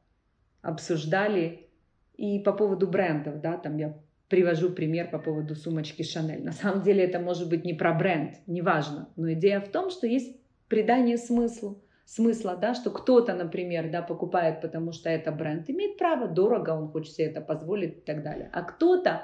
[0.61, 1.67] обсуждали
[2.15, 3.93] и по поводу брендов, да, там я
[4.29, 6.43] привожу пример по поводу сумочки Шанель.
[6.43, 10.07] На самом деле это может быть не про бренд, неважно, но идея в том, что
[10.07, 10.37] есть
[10.67, 16.27] придание смыслу смысла, да, что кто-то, например, да, покупает, потому что это бренд, имеет право,
[16.27, 18.49] дорого, он хочет себе это позволить и так далее.
[18.53, 19.23] А кто-то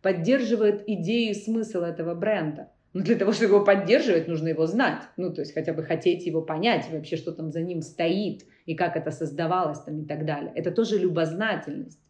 [0.00, 2.70] поддерживает идею смысл этого бренда.
[2.94, 5.02] Но для того, чтобы его поддерживать, нужно его знать.
[5.16, 8.74] Ну, то есть хотя бы хотеть его понять, вообще, что там за ним стоит, и
[8.74, 10.52] как это создавалось там и так далее.
[10.54, 12.01] Это тоже любознательность.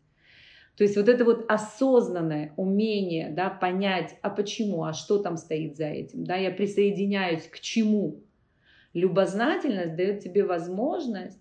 [0.76, 5.76] То есть вот это вот осознанное умение да, понять, а почему, а что там стоит
[5.76, 6.24] за этим.
[6.24, 8.22] Да, я присоединяюсь к чему,
[8.94, 11.38] Любознательность дает тебе возможность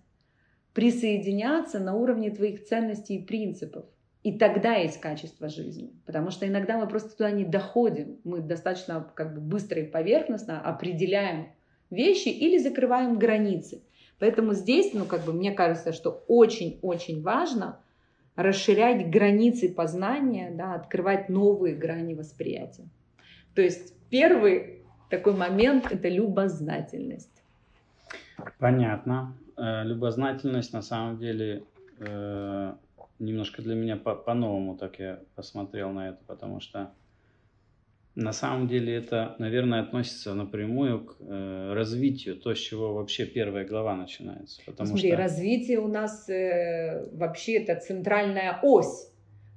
[0.72, 3.84] присоединяться на уровне твоих ценностей и принципов.
[4.22, 5.92] И тогда есть качество жизни.
[6.06, 8.18] Потому что иногда мы просто туда не доходим.
[8.24, 11.48] Мы достаточно как бы быстро и поверхностно определяем
[11.90, 13.82] вещи или закрываем границы.
[14.18, 17.80] Поэтому здесь, ну, как бы мне кажется, что очень-очень важно
[18.36, 22.88] расширять границы познания, да, открывать новые грани восприятия.
[23.54, 27.42] То есть первый такой момент– это любознательность.
[28.58, 29.36] Понятно.
[29.56, 31.64] Э, любознательность на самом деле
[31.98, 32.74] э,
[33.18, 36.90] немножко для меня по-новому так я посмотрел на это, потому что
[38.14, 43.64] на самом деле это, наверное, относится напрямую к э, развитию, то, с чего вообще первая
[43.64, 44.60] глава начинается.
[44.66, 45.18] Потому Смотри, что...
[45.18, 49.12] развитие у нас э, вообще это центральная ось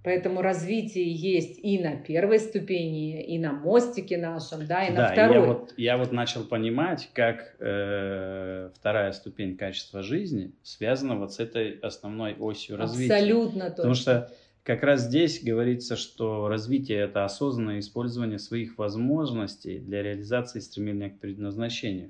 [0.06, 5.12] Поэтому развитие есть и на первой ступени, и на мостике нашем, да, и да, на
[5.12, 5.36] второй.
[5.36, 11.39] Я вот, я вот начал понимать, как э, вторая ступень качества жизни связана вот с
[11.39, 13.15] этой основной осью развития.
[13.15, 13.76] Абсолютно точно.
[13.76, 14.32] Потому что
[14.65, 21.19] как раз здесь говорится, что развитие– это осознанное использование своих возможностей для реализации стремления к
[21.19, 22.10] предназначению.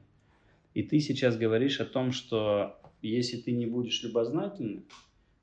[0.74, 4.86] И ты сейчас говоришь о том, что если ты не будешь любознательным,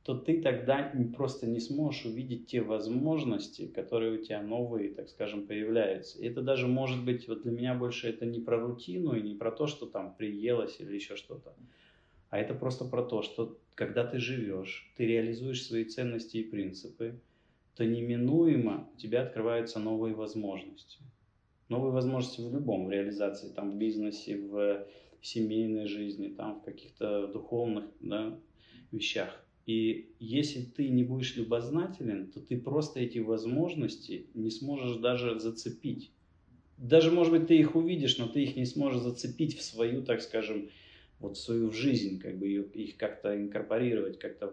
[0.05, 5.47] то ты тогда просто не сможешь увидеть те возможности, которые у тебя новые, так скажем,
[5.47, 6.19] появляются.
[6.19, 9.35] И это даже может быть, вот для меня больше это не про рутину и не
[9.35, 11.53] про то, что там приелось или еще что-то,
[12.33, 17.21] а это просто про то, что когда ты живешь, ты реализуешь свои ценности и принципы,
[17.77, 21.01] то неминуемо у тебя открываются новые возможности.
[21.69, 24.87] Новые возможности в любом, в реализации, там, в бизнесе, в
[25.21, 28.39] семейной жизни, там, в каких-то духовных да,
[28.93, 29.45] вещах.
[29.67, 36.13] И если ты не будешь любознателен, то ты просто эти возможности не сможешь даже зацепить.
[36.79, 40.23] Даже, может быть, ты их увидишь, но ты их не сможешь зацепить в свою, так
[40.23, 40.71] скажем,
[41.23, 44.49] вот свою жизнь, как бы их как-то инкорпорировать, как-то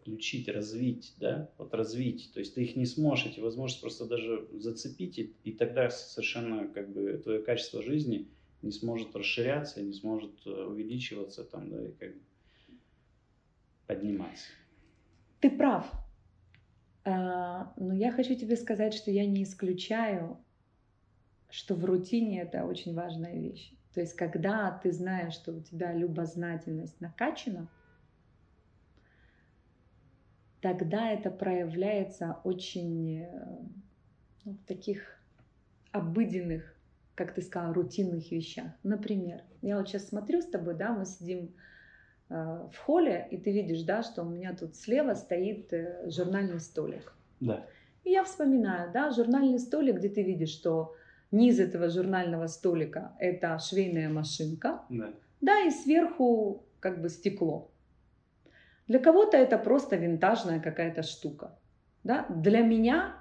[0.00, 2.30] включить, развить, да, вот развить.
[2.32, 6.66] То есть ты их не сможешь, эти возможности просто даже зацепить, и, и тогда совершенно
[6.68, 8.28] как бы твое качество жизни
[8.62, 12.20] не сможет расширяться, не сможет э, увеличиваться там, да, и как бы
[13.86, 14.46] подниматься.
[15.40, 15.90] Ты прав.
[17.04, 20.38] А, но я хочу тебе сказать, что я не исключаю,
[21.50, 23.74] что в рутине это очень важная вещь.
[23.94, 27.68] То есть, когда ты знаешь, что у тебя любознательность накачана,
[30.60, 33.28] тогда это проявляется очень э,
[34.44, 35.20] ну, в таких
[35.92, 36.74] обыденных,
[37.14, 38.72] как ты сказала, рутинных вещах.
[38.82, 41.54] Например, я вот сейчас смотрю с тобой, да, мы сидим
[42.30, 42.34] э,
[42.72, 47.12] в холле, и ты видишь, да, что у меня тут слева стоит э, журнальный столик.
[47.38, 47.64] Да.
[48.02, 50.96] И я вспоминаю, да, журнальный столик, где ты видишь, что
[51.30, 54.82] Низ этого журнального столика– это швейная машинка.
[54.88, 55.10] Да.
[55.40, 57.70] да, и сверху как бы стекло.
[58.86, 61.58] Для кого-то это просто винтажная какая-то штука.
[62.04, 62.26] Да?
[62.28, 63.16] Для меня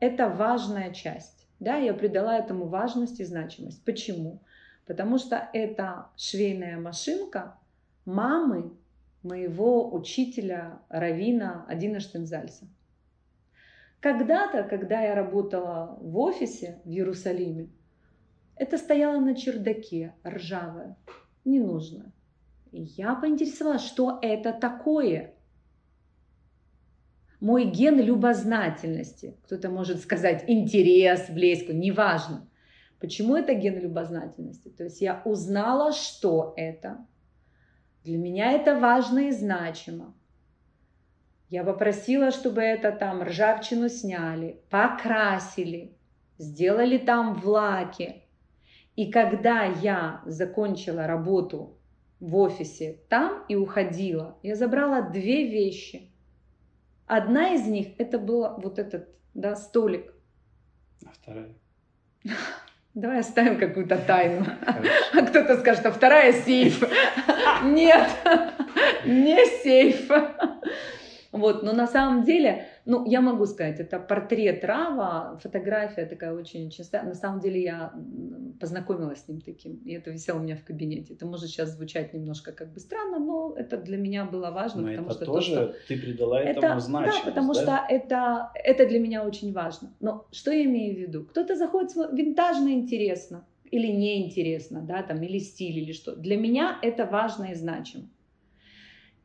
[0.00, 1.46] это важная часть.
[1.60, 1.76] Да?
[1.76, 3.84] Я придала этому важность и значимость.
[3.84, 4.42] Почему?
[4.86, 7.56] Потому что это швейная машинка
[8.04, 8.72] мамы
[9.22, 12.66] моего учителя Равина Адина Штензальса.
[14.00, 17.68] Когда-то, когда я работала в офисе в Иерусалиме,
[18.54, 20.96] это стояло на чердаке, ржавое,
[21.44, 22.12] ненужное.
[22.70, 25.34] И я поинтересовалась, что это такое.
[27.40, 32.48] Мой ген любознательности, кто-то может сказать интерес, блеск, неважно.
[33.00, 34.68] Почему это ген любознательности?
[34.68, 37.06] То есть я узнала, что это.
[38.04, 40.17] Для меня это важно и значимо.
[41.50, 45.96] Я попросила, чтобы это там ржавчину сняли, покрасили,
[46.36, 48.22] сделали там в лаке.
[48.96, 51.78] И когда я закончила работу
[52.20, 56.10] в офисе там и уходила, я забрала две вещи.
[57.06, 60.12] Одна из них это был вот этот да, столик.
[61.06, 61.54] А вторая?
[62.94, 64.44] Давай оставим какую-то тайну.
[65.14, 66.82] А кто-то скажет, а вторая сейф.
[67.62, 68.10] Нет,
[69.06, 70.10] не сейф.
[71.38, 76.70] Вот, но на самом деле, ну, я могу сказать, это портрет Рава, фотография такая очень
[76.70, 77.04] частая.
[77.04, 77.92] На самом деле я
[78.60, 81.14] познакомилась с ним таким, и это висело у меня в кабинете.
[81.14, 84.88] Это может сейчас звучать немножко как бы странно, но это для меня было важно, но
[84.88, 87.60] потому это что тоже то, что ты придала этому это, значимость, да, потому да?
[87.60, 89.94] что это это для меня очень важно.
[90.00, 91.24] Но что я имею в виду?
[91.24, 96.16] Кто-то заходит винтажно интересно или неинтересно, да, там или стиль или что.
[96.16, 98.08] Для меня это важно и значимо.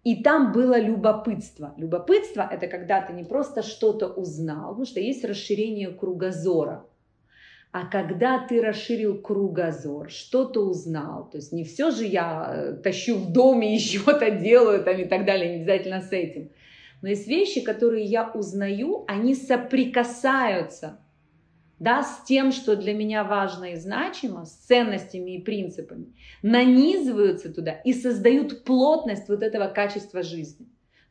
[0.04, 1.74] И там было любопытство.
[1.78, 6.86] Любопытство– это когда ты не просто что-то узнал, потому что есть расширение кругозора.
[7.72, 13.18] А когда ты расширил кругозор, что-то узнал, то есть не все же я э, тащу
[13.18, 16.50] в доме и чего-то делаю там и так далее, не обязательно с этим.
[17.02, 21.00] Но есть вещи, которые я узнаю, они соприкасаются
[21.80, 27.72] да, с тем, что для меня важно и значимо, с ценностями и принципами, нанизываются туда
[27.72, 30.68] и создают плотность вот этого качества жизни.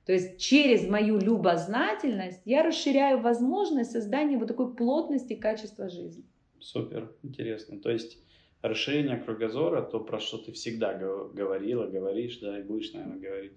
[0.06, 6.24] То есть через мою любознательность я расширяю возможность создания вот такой плотности качества жизни.
[6.58, 7.78] Супер, интересно.
[7.78, 8.18] То есть
[8.62, 13.52] расширение кругозора, то, про что ты всегда говорила, говоришь, да, и будешь, наверное, говорить,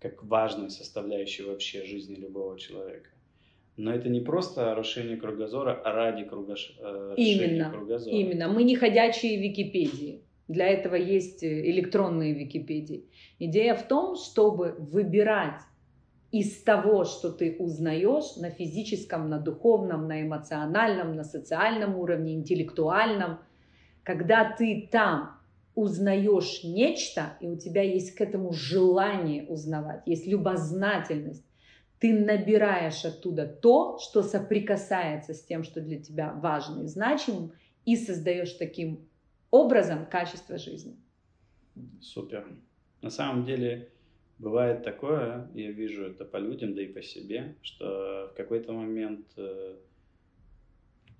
[0.00, 3.10] как важную составляющую вообще жизни любого человека.
[3.76, 6.76] Но это не просто расширение кругозора, а ради кругош...
[6.80, 8.14] Э, именно, кругозора.
[8.14, 8.48] Именно.
[8.48, 10.22] Мы не ходячие Википедии.
[10.48, 13.04] Для этого есть э, электронные Википедии.
[13.38, 15.60] Идея в том, чтобы выбирать
[16.30, 23.38] из того, что ты узнаешь на физическом, на духовном, на эмоциональном, на социальном уровне, интеллектуальном,
[24.02, 25.40] когда ты там
[25.74, 31.44] узнаешь нечто, и у тебя есть к этому желание узнавать, есть любознательность,
[32.00, 37.52] ты набираешь оттуда то, что соприкасается с тем, что для тебя важно и значимым,
[37.84, 39.06] и создаешь таким
[39.50, 40.96] образом качество жизни.
[42.00, 42.46] Супер.
[43.02, 43.90] На самом деле
[44.38, 49.26] бывает такое, я вижу это по людям, да и по себе, что в какой-то момент
[49.36, 49.76] э,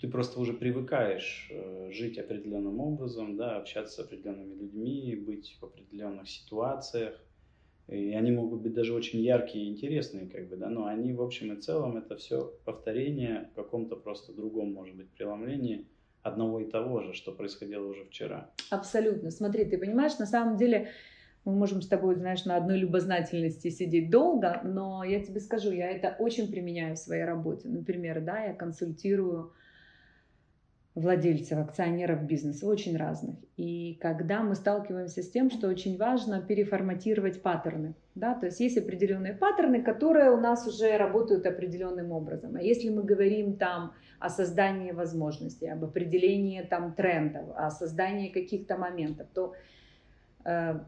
[0.00, 5.64] ты просто уже привыкаешь э, жить определенным образом, да, общаться с определенными людьми, быть в
[5.64, 7.20] определенных ситуациях,
[7.91, 11.20] и они могут быть даже очень яркие и интересные, как бы, да, но они в
[11.20, 15.86] общем и целом это все повторение в каком-то просто другом, может быть, преломлении
[16.22, 18.51] одного и того же, что происходило уже вчера.
[18.70, 19.30] Абсолютно.
[19.30, 20.91] Смотри, ты понимаешь, на самом деле
[21.45, 25.91] мы можем с тобой, знаешь, на одной любознательности сидеть долго, но я тебе скажу, я
[25.91, 27.68] это очень применяю в своей работе.
[27.68, 29.53] Например, да, я консультирую
[30.95, 33.36] владельцев, акционеров бизнеса, очень разных.
[33.57, 38.76] И когда мы сталкиваемся с тем, что очень важно переформатировать паттерны, да, то есть есть
[38.76, 42.57] определенные паттерны, которые у нас уже работают определенным образом.
[42.57, 48.76] А если мы говорим там о создании возможностей, об определении там трендов, о создании каких-то
[48.76, 49.55] моментов, то
[50.45, 50.80] э,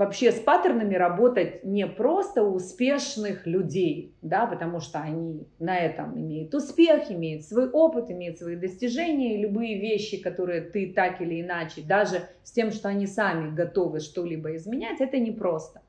[0.00, 6.18] вообще с паттернами работать не просто у успешных людей, да, потому что они на этом
[6.18, 11.42] имеют успех, имеют свой опыт, имеют свои достижения, и любые вещи, которые ты так или
[11.42, 15.82] иначе, даже с тем, что они сами готовы что-либо изменять, это непросто.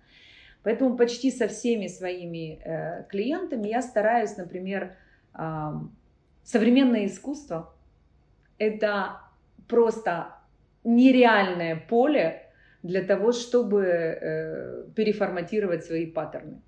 [0.61, 4.93] Поэтому почти со всеми своими э, клиентами я стараюсь, например,
[5.33, 5.71] э,
[6.43, 7.73] современное искусство–
[8.57, 9.21] это
[9.69, 10.35] просто
[10.83, 12.40] нереальное поле
[12.83, 16.61] для того, чтобы э, переформатировать свои паттерны.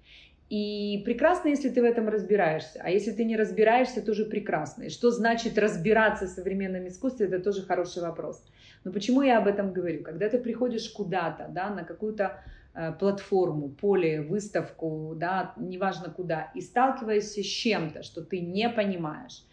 [0.49, 2.80] И прекрасно, если ты в этом разбираешься.
[2.84, 4.84] А если ты не разбираешься, тоже прекрасно.
[4.84, 8.45] И что значит разбираться в современном искусстве, это тоже хороший вопрос.
[8.84, 10.03] Но почему я об этом говорю?
[10.03, 12.43] Когда ты приходишь куда-то, да, на какую-то
[12.76, 19.43] э, платформу, поле, выставку, да, неважно куда, и сталкиваешься с чем-то, что ты не понимаешь,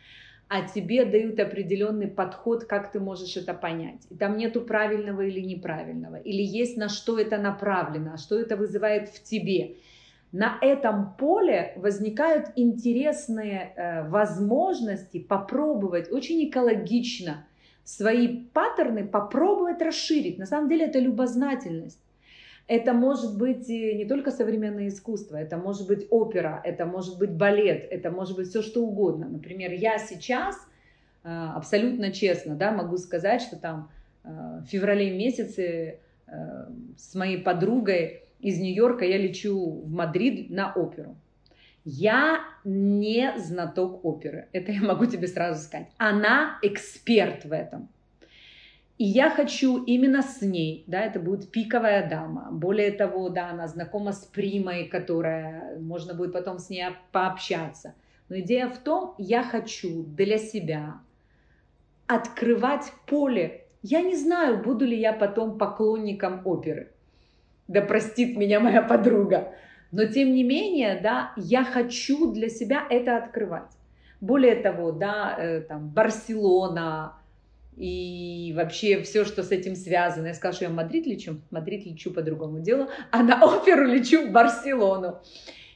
[0.52, 4.00] а тебе дают определенный подход, как ты можешь это понять.
[4.10, 9.10] И там нету правильного или неправильного, или есть на что это направлено, что это вызывает
[9.10, 9.76] в тебе.
[10.32, 17.46] На этом поле возникают интересные э, возможности попробовать очень экологично
[17.84, 20.36] свои паттерны попробовать расширить.
[20.38, 22.02] На самом деле это любознательность.
[22.66, 27.86] Это может быть не только современное искусство, это может быть опера, это может быть балет,
[27.90, 29.28] это может быть все что угодно.
[29.28, 30.56] Например, я сейчас
[31.24, 33.90] э, абсолютно честно да, могу сказать, что там
[34.22, 36.32] э, в феврале месяце э,
[36.96, 41.16] с моей подругой из Нью-Йорка я лечу в Мадрид на оперу.
[41.84, 45.88] Я не знаток оперы, это я могу тебе сразу сказать.
[45.98, 47.88] Она эксперт в этом.
[49.00, 52.50] И я хочу именно с ней, да, это будет пиковая дама.
[52.52, 57.94] Более того, да, она знакома с примой, которая, можно будет потом с ней пообщаться.
[58.28, 61.00] Но идея в том, я хочу для себя
[62.06, 63.64] открывать поле.
[63.80, 66.92] Я не знаю, буду ли я потом поклонником оперы.
[67.68, 69.54] Да простит меня моя подруга.
[69.92, 73.72] Но тем не менее, да, я хочу для себя это открывать.
[74.20, 77.14] Более того, да, э, там, Барселона,
[77.80, 80.26] и вообще все, что с этим связано.
[80.26, 83.42] Я сказала, что я в Мадрид лечу, в Мадрид лечу по другому делу, а на
[83.42, 85.22] оперу лечу в Барселону.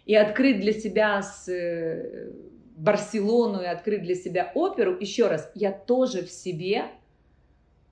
[0.05, 2.31] И открыть для себя с э,
[2.77, 6.91] Барселону и открыть для себя оперу, еще раз, я тоже в себе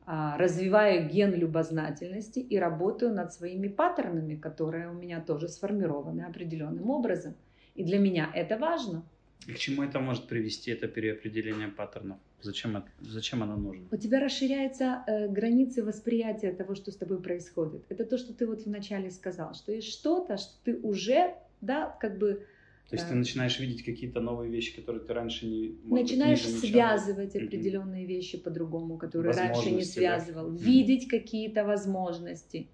[0.05, 6.91] а, развиваю ген любознательности и работаю над своими паттернами, которые у меня тоже сформированы определенным
[6.91, 7.35] образом.
[7.75, 9.05] И для меня это важно.
[9.47, 12.19] И к чему это может привести, это переопределение паттернов?
[12.41, 13.87] Зачем, это, зачем оно нужно?
[13.91, 17.85] У тебя расширяются э, границы восприятия того, что с тобой происходит.
[17.89, 22.19] Это то, что ты вот вначале сказал, что есть что-то, что ты уже, да, как
[22.19, 22.47] бы...
[22.89, 26.63] То есть э, ты начинаешь видеть какие-то новые вещи, которые ты раньше не Начинаешь быть,
[26.63, 27.47] не связывать mm-hmm.
[27.47, 30.51] определенные вещи по-другому, которые раньше не связывал.
[30.51, 30.65] Да?
[30.65, 31.19] Видеть mm-hmm.
[31.19, 32.69] какие-то возможности,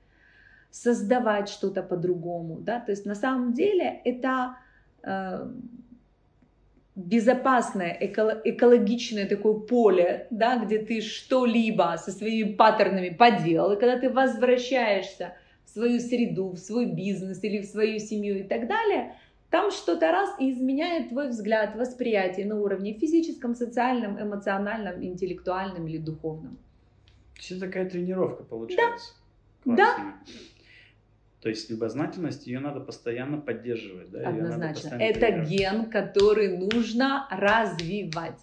[0.70, 2.80] создавать что-то по-другому, да.
[2.80, 4.56] То есть на самом деле это...
[5.02, 5.50] Э,
[6.98, 14.10] безопасное, экологичное такое поле, да, где ты что-либо со своими паттернами поделал, и когда ты
[14.10, 15.34] возвращаешься
[15.64, 19.14] в свою среду, в свой бизнес или в свою семью и так далее,
[19.48, 25.98] там что-то раз и изменяет твой взгляд, восприятие на уровне физическом, социальном, эмоциональном, интеллектуальном или
[25.98, 26.58] духовном.
[27.34, 29.14] Все такая тренировка получается.
[29.64, 29.76] Да.
[29.76, 30.14] да.
[31.40, 34.10] То есть любознательность, ее надо постоянно поддерживать.
[34.10, 34.28] Да?
[34.28, 34.96] Однозначно.
[34.96, 38.40] Это ген, который нужно развивать.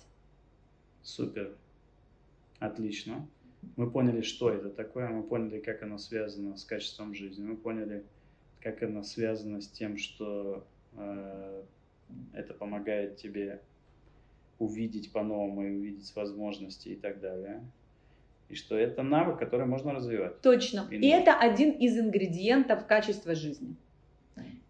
[1.04, 1.52] Супер.
[2.60, 3.28] Отлично.
[3.76, 8.04] Мы поняли, что это такое, мы поняли, как оно связано с качеством жизни, мы поняли,
[8.62, 10.66] как оно связано с тем, что
[10.96, 11.64] э,
[12.34, 13.60] это помогает тебе
[14.60, 17.62] увидеть по-новому и увидеть возможности и так далее
[18.50, 20.42] и что это навык, который можно развивать.
[20.42, 20.88] Точно.
[20.92, 23.76] И, и это один из ингредиентов качества жизни.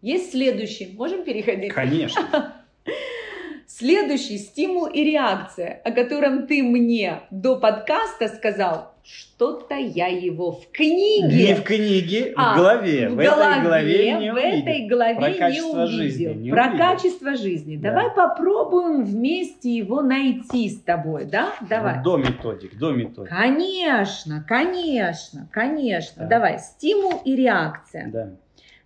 [0.02, 0.94] Есть следующий.
[0.96, 1.72] Можем переходить?
[1.72, 2.54] Конечно.
[3.66, 10.70] Следующий стимул и реакция, о котором ты мне до подкаста сказал, что-то я его в
[10.72, 11.48] книге.
[11.48, 13.08] Не в книге, а, в голове.
[13.08, 16.24] В, в голове, этой главе не в этой главе Про качество не жизни.
[16.34, 16.78] Не Про увидел.
[16.78, 17.76] качество жизни.
[17.76, 17.90] Да.
[17.90, 21.52] Давай попробуем вместе его найти с тобой, да?
[21.68, 22.02] Давай.
[22.02, 23.30] до методик, до методик.
[23.30, 26.22] Конечно, конечно, конечно.
[26.24, 26.28] Да.
[26.28, 28.10] Давай, стимул и реакция.
[28.10, 28.32] Да.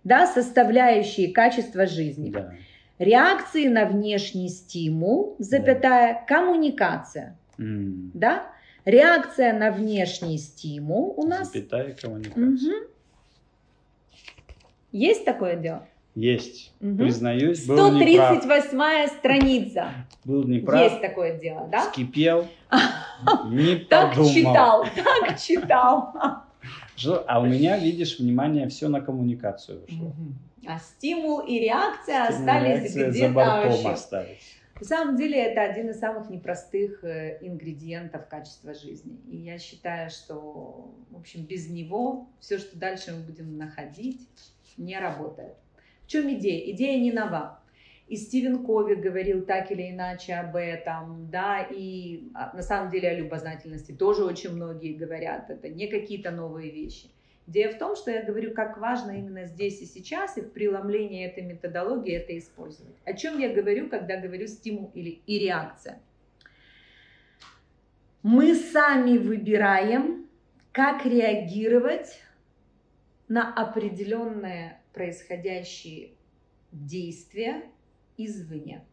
[0.03, 2.29] Да, составляющие качества жизни.
[2.29, 2.53] Да
[3.01, 7.35] реакции на внешний стимул, запятая, коммуникация.
[7.57, 8.11] М.
[8.13, 8.43] Да?
[8.85, 11.51] Реакция на внешний стимул у нас.
[11.51, 12.45] Запятая коммуникация.
[12.45, 12.87] Мгм.
[14.91, 15.87] Есть такое дело?
[16.15, 16.73] Есть.
[16.81, 16.97] Мгм.
[16.97, 18.41] Признаюсь, был неправ.
[18.41, 19.91] 138 страница.
[20.25, 20.81] Был неправ.
[20.91, 21.89] Есть такое дело, да?
[21.89, 22.47] Вскипел.
[23.45, 26.13] Не Так читал, так читал.
[27.27, 30.13] А у меня, видишь, внимание все на коммуникацию вышло.
[30.67, 33.89] А стимул и реакция остались Стимуляция за где-то вообще.
[33.89, 34.60] остались.
[34.81, 39.15] На самом деле это один из самых непростых э, ингредиентов качества жизни.
[39.29, 44.27] И я считаю, что, в общем, без него все, что дальше мы будем находить,
[44.77, 45.53] не работает.
[46.05, 46.71] В чем идея?
[46.71, 47.59] Идея не нова.
[48.07, 53.09] И Стивен Кови говорил так или иначе об этом, да, и а, на самом деле
[53.09, 55.51] о любознательности тоже очень многие говорят.
[55.51, 57.11] Это не какие-то новые вещи.
[57.47, 61.25] Идея в том, что я говорю, как важно именно здесь и сейчас, и в преломлении
[61.25, 62.95] этой методологии это использовать.
[63.03, 66.01] О чем я говорю, когда говорю стимул или и реакция?
[68.23, 70.29] Мы сами выбираем,
[70.71, 72.21] как реагировать
[73.27, 76.11] на определенные происходящие
[76.71, 77.63] действия
[78.17, 78.85] извне.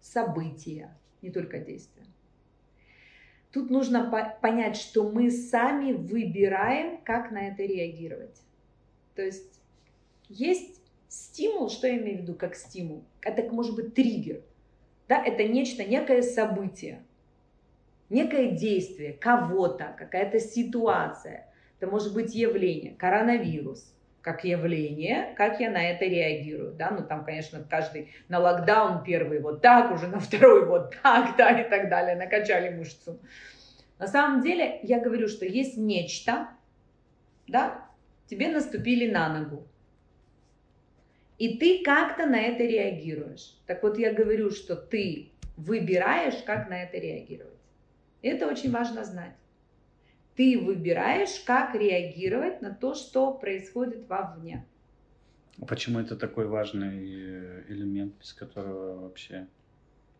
[0.00, 1.97] События, не только действия.
[3.52, 8.36] Тут нужно по- понять, что мы сами выбираем, как на это реагировать.
[9.14, 9.60] То есть
[10.28, 13.04] есть стимул, что я имею в виду как стимул?
[13.22, 14.42] Это может быть триггер.
[15.08, 17.02] Да, это нечто, некое событие,
[18.10, 21.46] некое действие кого-то, какая-то ситуация.
[21.80, 27.24] Это может быть явление, коронавирус, как явление, как я на это реагирую, да, ну там,
[27.24, 31.88] конечно, каждый на локдаун первый вот так, уже на второй вот так, да, и так
[31.88, 33.18] далее, накачали мышцу.
[33.98, 36.48] На самом деле, я говорю, что есть нечто,
[37.46, 37.86] да,
[38.26, 39.66] тебе наступили на ногу,
[41.38, 43.56] и ты как-то на это реагируешь.
[43.66, 47.54] Так вот, я говорю, что ты выбираешь, как на это реагировать.
[48.22, 49.34] Это очень важно знать.
[50.38, 54.64] Ты выбираешь, как реагировать на то, что происходит вовне.
[55.60, 59.48] А почему это такой важный э, элемент, без которого вообще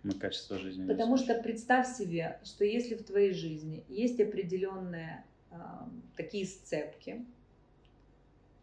[0.02, 1.42] мы качество жизни не Потому что слышим?
[1.44, 7.24] представь себе, что если в твоей жизни есть определенные а, такие сцепки,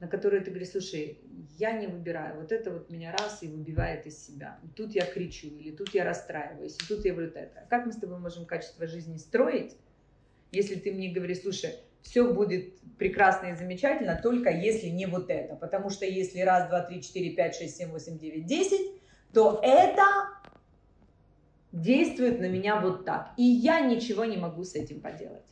[0.02, 1.20] на которые ты говоришь, слушай,
[1.58, 4.60] я не выбираю, вот это вот меня раз и выбивает из себя.
[4.76, 7.66] Тут я кричу, или тут я расстраиваюсь, и тут я вот это.
[7.70, 9.78] Как мы с тобой можем качество жизни строить,
[10.56, 15.56] если ты мне говоришь, слушай, все будет прекрасно и замечательно, только если не вот это.
[15.56, 18.92] Потому что если раз, два, три, четыре, пять, шесть, семь, восемь, девять, десять,
[19.34, 20.04] то это
[21.72, 23.34] действует на меня вот так.
[23.38, 25.46] И я ничего не могу с этим поделать.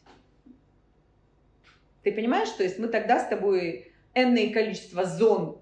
[2.04, 5.62] Ты понимаешь, то есть мы тогда с тобой энное количество зон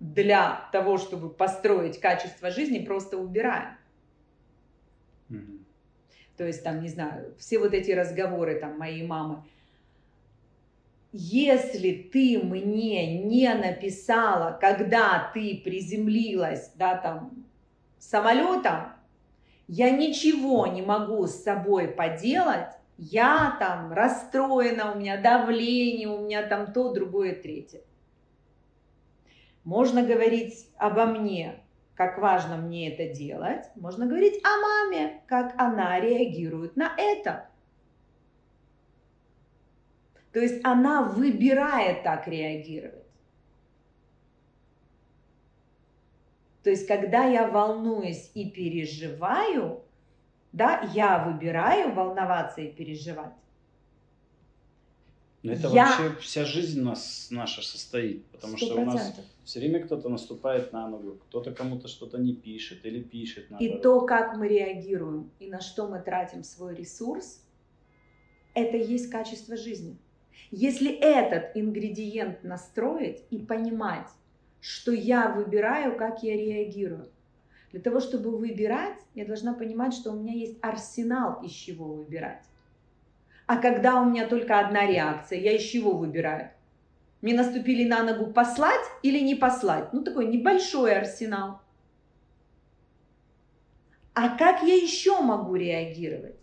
[0.00, 3.76] для того, чтобы построить качество жизни, просто убираем.
[5.28, 5.61] Мгм.
[6.36, 9.42] То есть там, не знаю, все вот эти разговоры там моей мамы.
[11.12, 17.44] Если ты мне не написала, когда ты приземлилась, да, там,
[17.98, 18.92] самолетом,
[19.68, 26.46] я ничего не могу с собой поделать, я там расстроена, у меня давление, у меня
[26.46, 27.80] там то, другое, третье.
[29.64, 31.61] Можно говорить обо мне,
[31.94, 33.66] как важно мне это делать.
[33.76, 37.48] Можно говорить о маме, как она реагирует на это.
[40.32, 43.02] То есть она выбирает так реагировать.
[46.62, 49.82] То есть когда я волнуюсь и переживаю,
[50.52, 53.32] да, я выбираю волноваться и переживать.
[55.42, 59.24] Но это Я- вообще вся жизнь нас наша состоит, потому что у нас 100%.
[59.44, 63.46] все время кто-то наступает на ногу, кто-то кому-то что-то не пишет или пишет.
[63.48, 63.82] И наоборот.
[63.82, 67.44] то, как мы реагируем и на что мы тратим свой ресурс,
[68.54, 69.96] это и есть качество жизни.
[70.52, 74.06] Если этот ингредиент настроить и понимать,
[74.60, 77.08] что я выбираю, как я реагирую.
[77.72, 82.44] Для того, чтобы выбирать, я должна понимать, что у меня есть арсенал, из чего выбирать.
[83.52, 86.52] А когда у меня только одна реакция, я из чего выбираю?
[87.20, 89.92] Мне наступили на ногу послать или не послать?
[89.92, 91.60] Ну, такой небольшой арсенал.
[94.14, 96.36] А как я еще могу реагировать?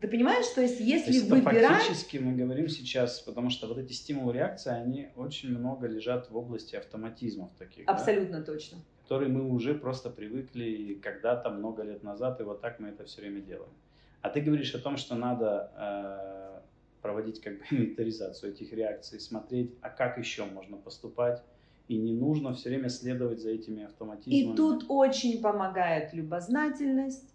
[0.00, 3.94] Ты понимаешь, что есть, если это выбирать, фактически мы говорим сейчас, потому что вот эти
[3.94, 8.78] стимулы реакции, они очень много лежат в области автоматизмов таких, да, абсолютно точно.
[9.04, 13.22] которые мы уже просто привыкли когда-то много лет назад, и вот так мы это все
[13.22, 13.72] время делаем.
[14.20, 16.60] А ты говоришь о том, что надо э,
[17.02, 21.42] проводить как бы инвентаризацию этих реакций, смотреть, а как еще можно поступать,
[21.88, 24.52] И не нужно все время следовать за этими автоматизмами.
[24.52, 27.34] И тут очень помогает любознательность,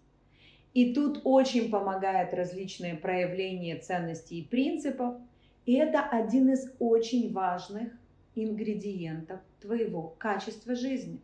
[0.74, 5.16] и тут очень помогает различные проявления ценностей и принципов.
[5.66, 7.92] И это один из очень важных
[8.34, 11.20] ингредиентов твоего качества жизни.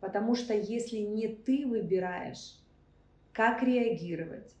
[0.00, 2.58] Потому что если не ты выбираешь,
[3.32, 4.52] как реагировать,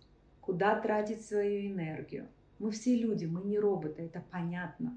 [0.48, 2.26] куда тратить свою энергию,
[2.58, 4.96] мы все люди, мы не роботы, это понятно.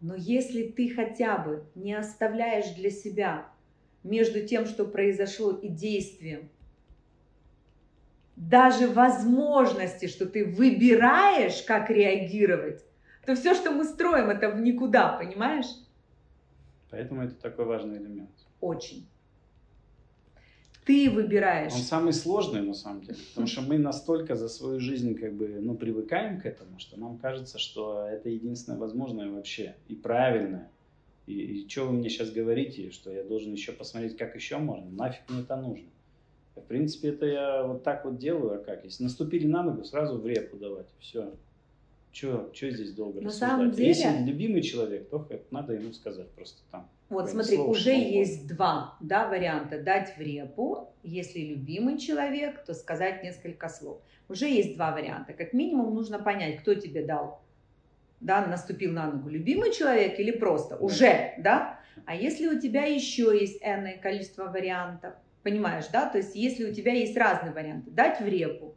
[0.00, 3.48] Но если ты хотя бы не оставляешь для себя
[4.02, 6.48] между тем, что произошло, и действием,
[8.34, 12.84] даже возможности, что ты выбираешь, как реагировать,
[13.24, 15.68] то все, что мы строим, это в никуда, понимаешь?
[16.90, 18.32] Поэтому это такой важный элемент.
[18.60, 19.06] Очень.
[20.84, 21.72] Ты выбираешь.
[21.72, 25.48] Он самый сложный на самом деле, потому что мы настолько за свою жизнь как бы
[25.60, 30.70] ну, привыкаем к этому, что нам кажется, что это единственное возможное вообще и правильное.
[31.26, 34.90] И, и что вы мне сейчас говорите, что я должен еще посмотреть, как еще можно?
[34.90, 35.86] Нафиг мне это нужно?
[36.56, 38.84] В принципе, это я вот так вот делаю, а как?
[38.84, 41.32] Если наступили на ногу, сразу в репу давать, все.
[42.12, 43.50] Че, че здесь долго На рассуждать?
[43.50, 46.88] самом деле- Если любимый человек, то надо ему сказать просто там.
[47.10, 47.98] Вот Прям смотри, слово уже слово.
[47.98, 49.82] есть два да, варианта.
[49.82, 54.00] Дать в репу, если любимый человек, то сказать несколько слов.
[54.28, 55.32] Уже есть два варианта.
[55.32, 57.42] Как минимум нужно понять, кто тебе дал,
[58.20, 60.84] да, наступил на ногу, любимый человек или просто, Да.
[60.84, 61.80] уже, да.
[62.06, 66.72] А если у тебя еще есть энное количество вариантов, понимаешь, да, то есть если у
[66.72, 68.76] тебя есть разные варианты, дать в репу,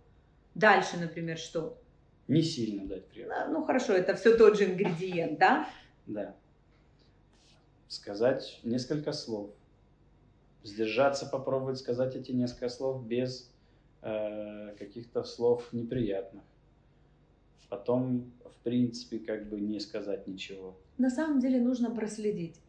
[0.56, 1.78] дальше, например, что?
[2.28, 3.30] Не сильно дать привет.
[3.50, 5.68] Ну хорошо, это все тот же ингредиент, да?
[6.08, 6.36] Да.
[7.94, 9.52] Сказать несколько слов.
[10.64, 13.54] Сдержаться, попробовать сказать эти несколько слов без
[14.02, 16.41] э, каких-то слов неприятных.
[17.70, 20.76] Потом, в принципе, как бы не сказать ничего.
[20.98, 22.60] На самом деле нужно проследить.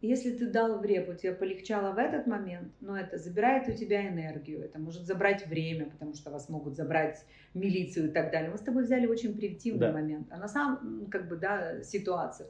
[0.00, 4.08] Если ты дал в репу, тебе полегчало в этот момент, но это забирает у тебя
[4.08, 8.52] энергию, это может забрать время, потому что вас могут забрать милицию и так далее.
[8.52, 9.92] Мы с тобой взяли очень примитивный Да.
[9.92, 12.48] момент, а на самом, как бы, да, ситуацию.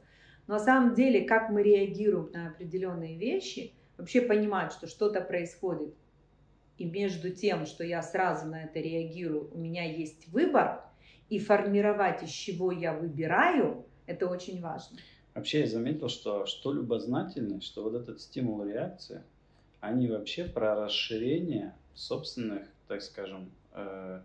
[0.49, 5.95] На самом деле, как мы реагируем на определенные вещи, вообще понимать, что что-то происходит,
[6.79, 10.83] и между тем, что я сразу на это реагирую, у меня есть выбор,
[11.29, 14.97] и формировать, из чего я выбираю, это очень важно.
[15.35, 19.23] Вообще я заметил, что что любознательность, что вот этот стимул реакции,
[19.81, 24.23] они вообще про расширение собственных, так скажем, э,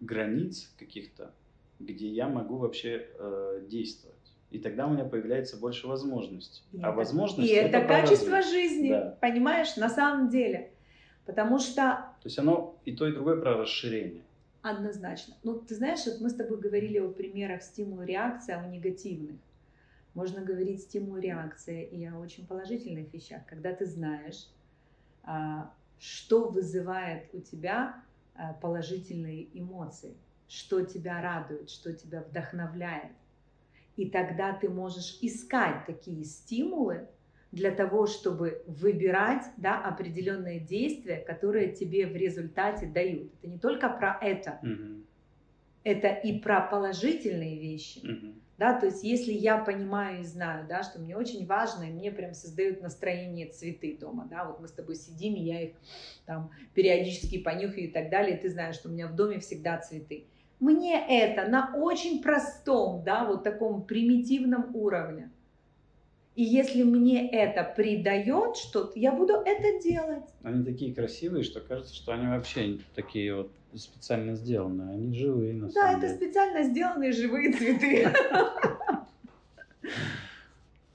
[0.00, 1.32] границ каких-то,
[1.80, 4.13] где я могу вообще э, действовать.
[4.54, 6.62] И тогда у меня появляется больше возможностей.
[6.72, 8.68] И а это- возможности И это, про качество развитие.
[8.68, 9.18] жизни, Да.
[9.20, 10.70] понимаешь, на самом деле.
[11.26, 11.80] Потому что
[12.22, 14.22] То есть оно и то, и другое про расширение.
[14.62, 15.34] однозначно.
[15.42, 19.36] Ну, ты знаешь, вот мы с тобой говорили о примерах стимул-реакции, а о негативных.
[20.14, 24.46] Можно говорить стимул-реакция и о очень положительных вещах, когда ты знаешь,
[25.24, 27.96] а, что вызывает у тебя
[28.36, 30.14] а, положительные эмоции,
[30.46, 33.10] что тебя радует, что тебя вдохновляет.
[33.96, 37.08] И тогда ты можешь искать такие стимулы
[37.52, 43.32] для того, чтобы выбирать да, определенные действия, которые тебе в результате дают.
[43.34, 45.06] Это не только про это, Мгм.
[45.82, 48.00] это и про положительные вещи.
[48.02, 48.40] Мгм.
[48.56, 52.12] Да, то есть если я понимаю и знаю, да, что мне очень важно, и мне
[52.12, 55.72] прям создают настроение цветы дома, да, вот мы с тобой сидим, и я их
[56.24, 59.78] там периодически понюхаю и так далее, и ты знаешь, что у меня в доме всегда
[59.78, 60.28] цветы.
[60.60, 65.30] Мне это на очень простом, да, вот таком примитивном уровне.
[66.36, 70.24] И если мне это придает что-то, я буду это делать.
[70.42, 74.90] Они такие красивые, что кажется, что они вообще такие вот специально сделаны.
[74.94, 76.14] Они живые на Да, самом это деле.
[76.16, 78.08] специально сделанные живые цветы.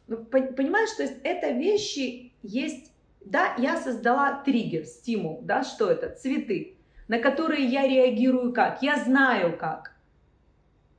[0.07, 2.91] Ну, пон- Понимаешь, то есть это вещи есть,
[3.23, 6.09] да, я создала триггер, стимул, да, что это?
[6.09, 6.73] Цветы,
[7.09, 8.81] на которые я реагирую как?
[8.81, 9.95] Я знаю как.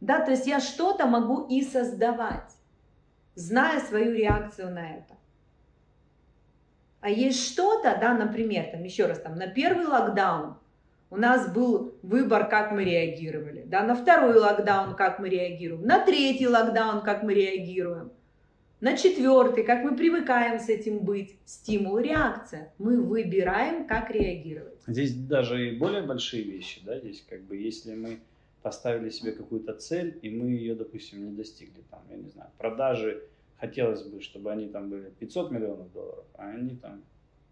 [0.00, 2.52] Да, то есть я что-то могу и создавать,
[3.34, 5.14] зная свою реакцию на это.
[7.00, 10.56] А есть что-то, да, например, там еще раз, там на первый локдаун
[11.10, 16.04] у нас был выбор, как мы реагировали, да, на второй локдаун, как мы реагируем, на
[16.04, 18.12] третий локдаун, как мы реагируем,
[18.80, 22.72] на четвертый, как мы привыкаем с этим быть, стимул, реакция.
[22.78, 24.80] Мы выбираем, как реагировать.
[24.86, 28.20] Здесь даже и более большие вещи, да, здесь как бы если мы
[28.62, 33.22] поставили себе какую-то цель, и мы ее, допустим, не достигли, там, я не знаю, продажи,
[33.58, 37.02] хотелось бы, чтобы они там были 500 миллионов долларов, а они там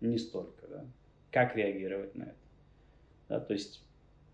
[0.01, 0.85] не столько, да.
[1.31, 2.35] Как реагировать на это?
[3.29, 3.83] Да, то есть,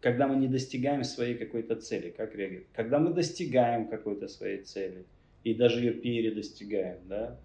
[0.01, 2.69] когда мы не достигаем своей какой-то цели, как реагировать?
[2.73, 5.05] Когда мы достигаем какой-то своей цели,
[5.45, 7.37] и даже ее передостигаем, да,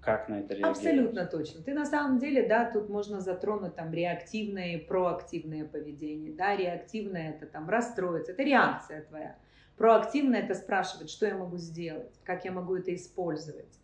[0.00, 0.76] как на это реагировать.
[0.78, 1.62] Абсолютно точно.
[1.62, 6.32] Ты на самом деле, да, тут можно затронуть там реактивное и проактивное поведение.
[6.32, 9.36] Да, реактивное это там расстроиться, это реакция твоя.
[9.76, 13.78] Проактивное это спрашивать, что я могу сделать, как я могу это использовать.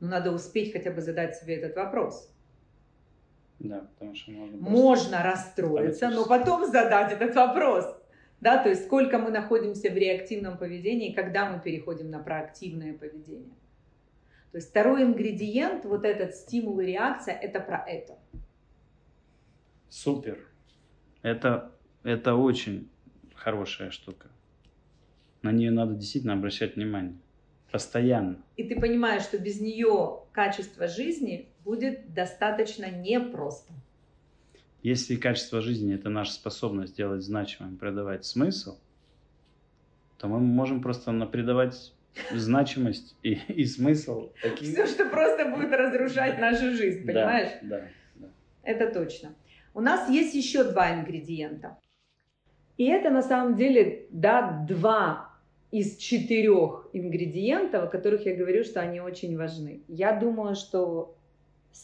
[0.00, 2.30] Ну, надо успеть хотя бы задать себе этот вопрос.
[3.58, 4.56] Да, потому что можно...
[4.58, 7.96] Можно расстроиться, но потом задать этот вопрос.
[8.40, 13.54] Да, то есть сколько мы находимся в реактивном поведении, когда мы переходим на проактивное поведение.
[14.52, 18.18] То есть второй ингредиент, вот этот стимул и реакция, это про это.
[19.88, 20.38] Супер.
[21.22, 21.72] Это,
[22.02, 22.88] это очень
[23.34, 24.28] хорошая штука.
[25.42, 27.16] На нее надо действительно обращать внимание.
[27.70, 28.42] Постоянно.
[28.56, 33.72] И ты понимаешь, что без нее качество жизни будет достаточно непросто.
[34.86, 38.78] Если качество жизни это наша способность делать значимым, придавать смысл,
[40.16, 41.92] то мы можем просто придавать
[42.32, 44.30] значимость и, и смысл.
[44.40, 44.68] Таким...
[44.68, 47.50] Все, что просто будет разрушать нашу жизнь, понимаешь?
[47.62, 48.26] Да, да, да.
[48.62, 49.34] Это точно.
[49.74, 51.78] У нас есть еще два ингредиента.
[52.76, 55.32] И это на самом деле, да, два
[55.72, 59.82] из четырех ингредиентов, о которых я говорю, что они очень важны.
[59.88, 61.16] Я думаю, что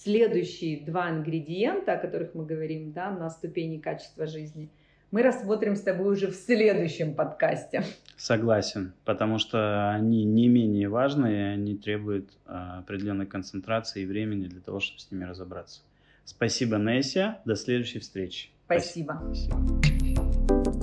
[0.02, 4.70] следующие два ингредиента, о которых мы говорим, да, на ступени качества жизни,
[5.10, 7.84] мы рассмотрим с тобой уже в следующем подкасте.
[8.16, 14.60] Согласен, потому что они не менее важные, они требуют а, определенной концентрации и времени для
[14.60, 15.82] того, чтобы с ними разобраться.
[16.24, 17.40] Спасибо, Неся.
[17.44, 18.48] До следующей встречи.
[18.64, 19.20] Спасибо.
[19.22, 20.81] Спасибо.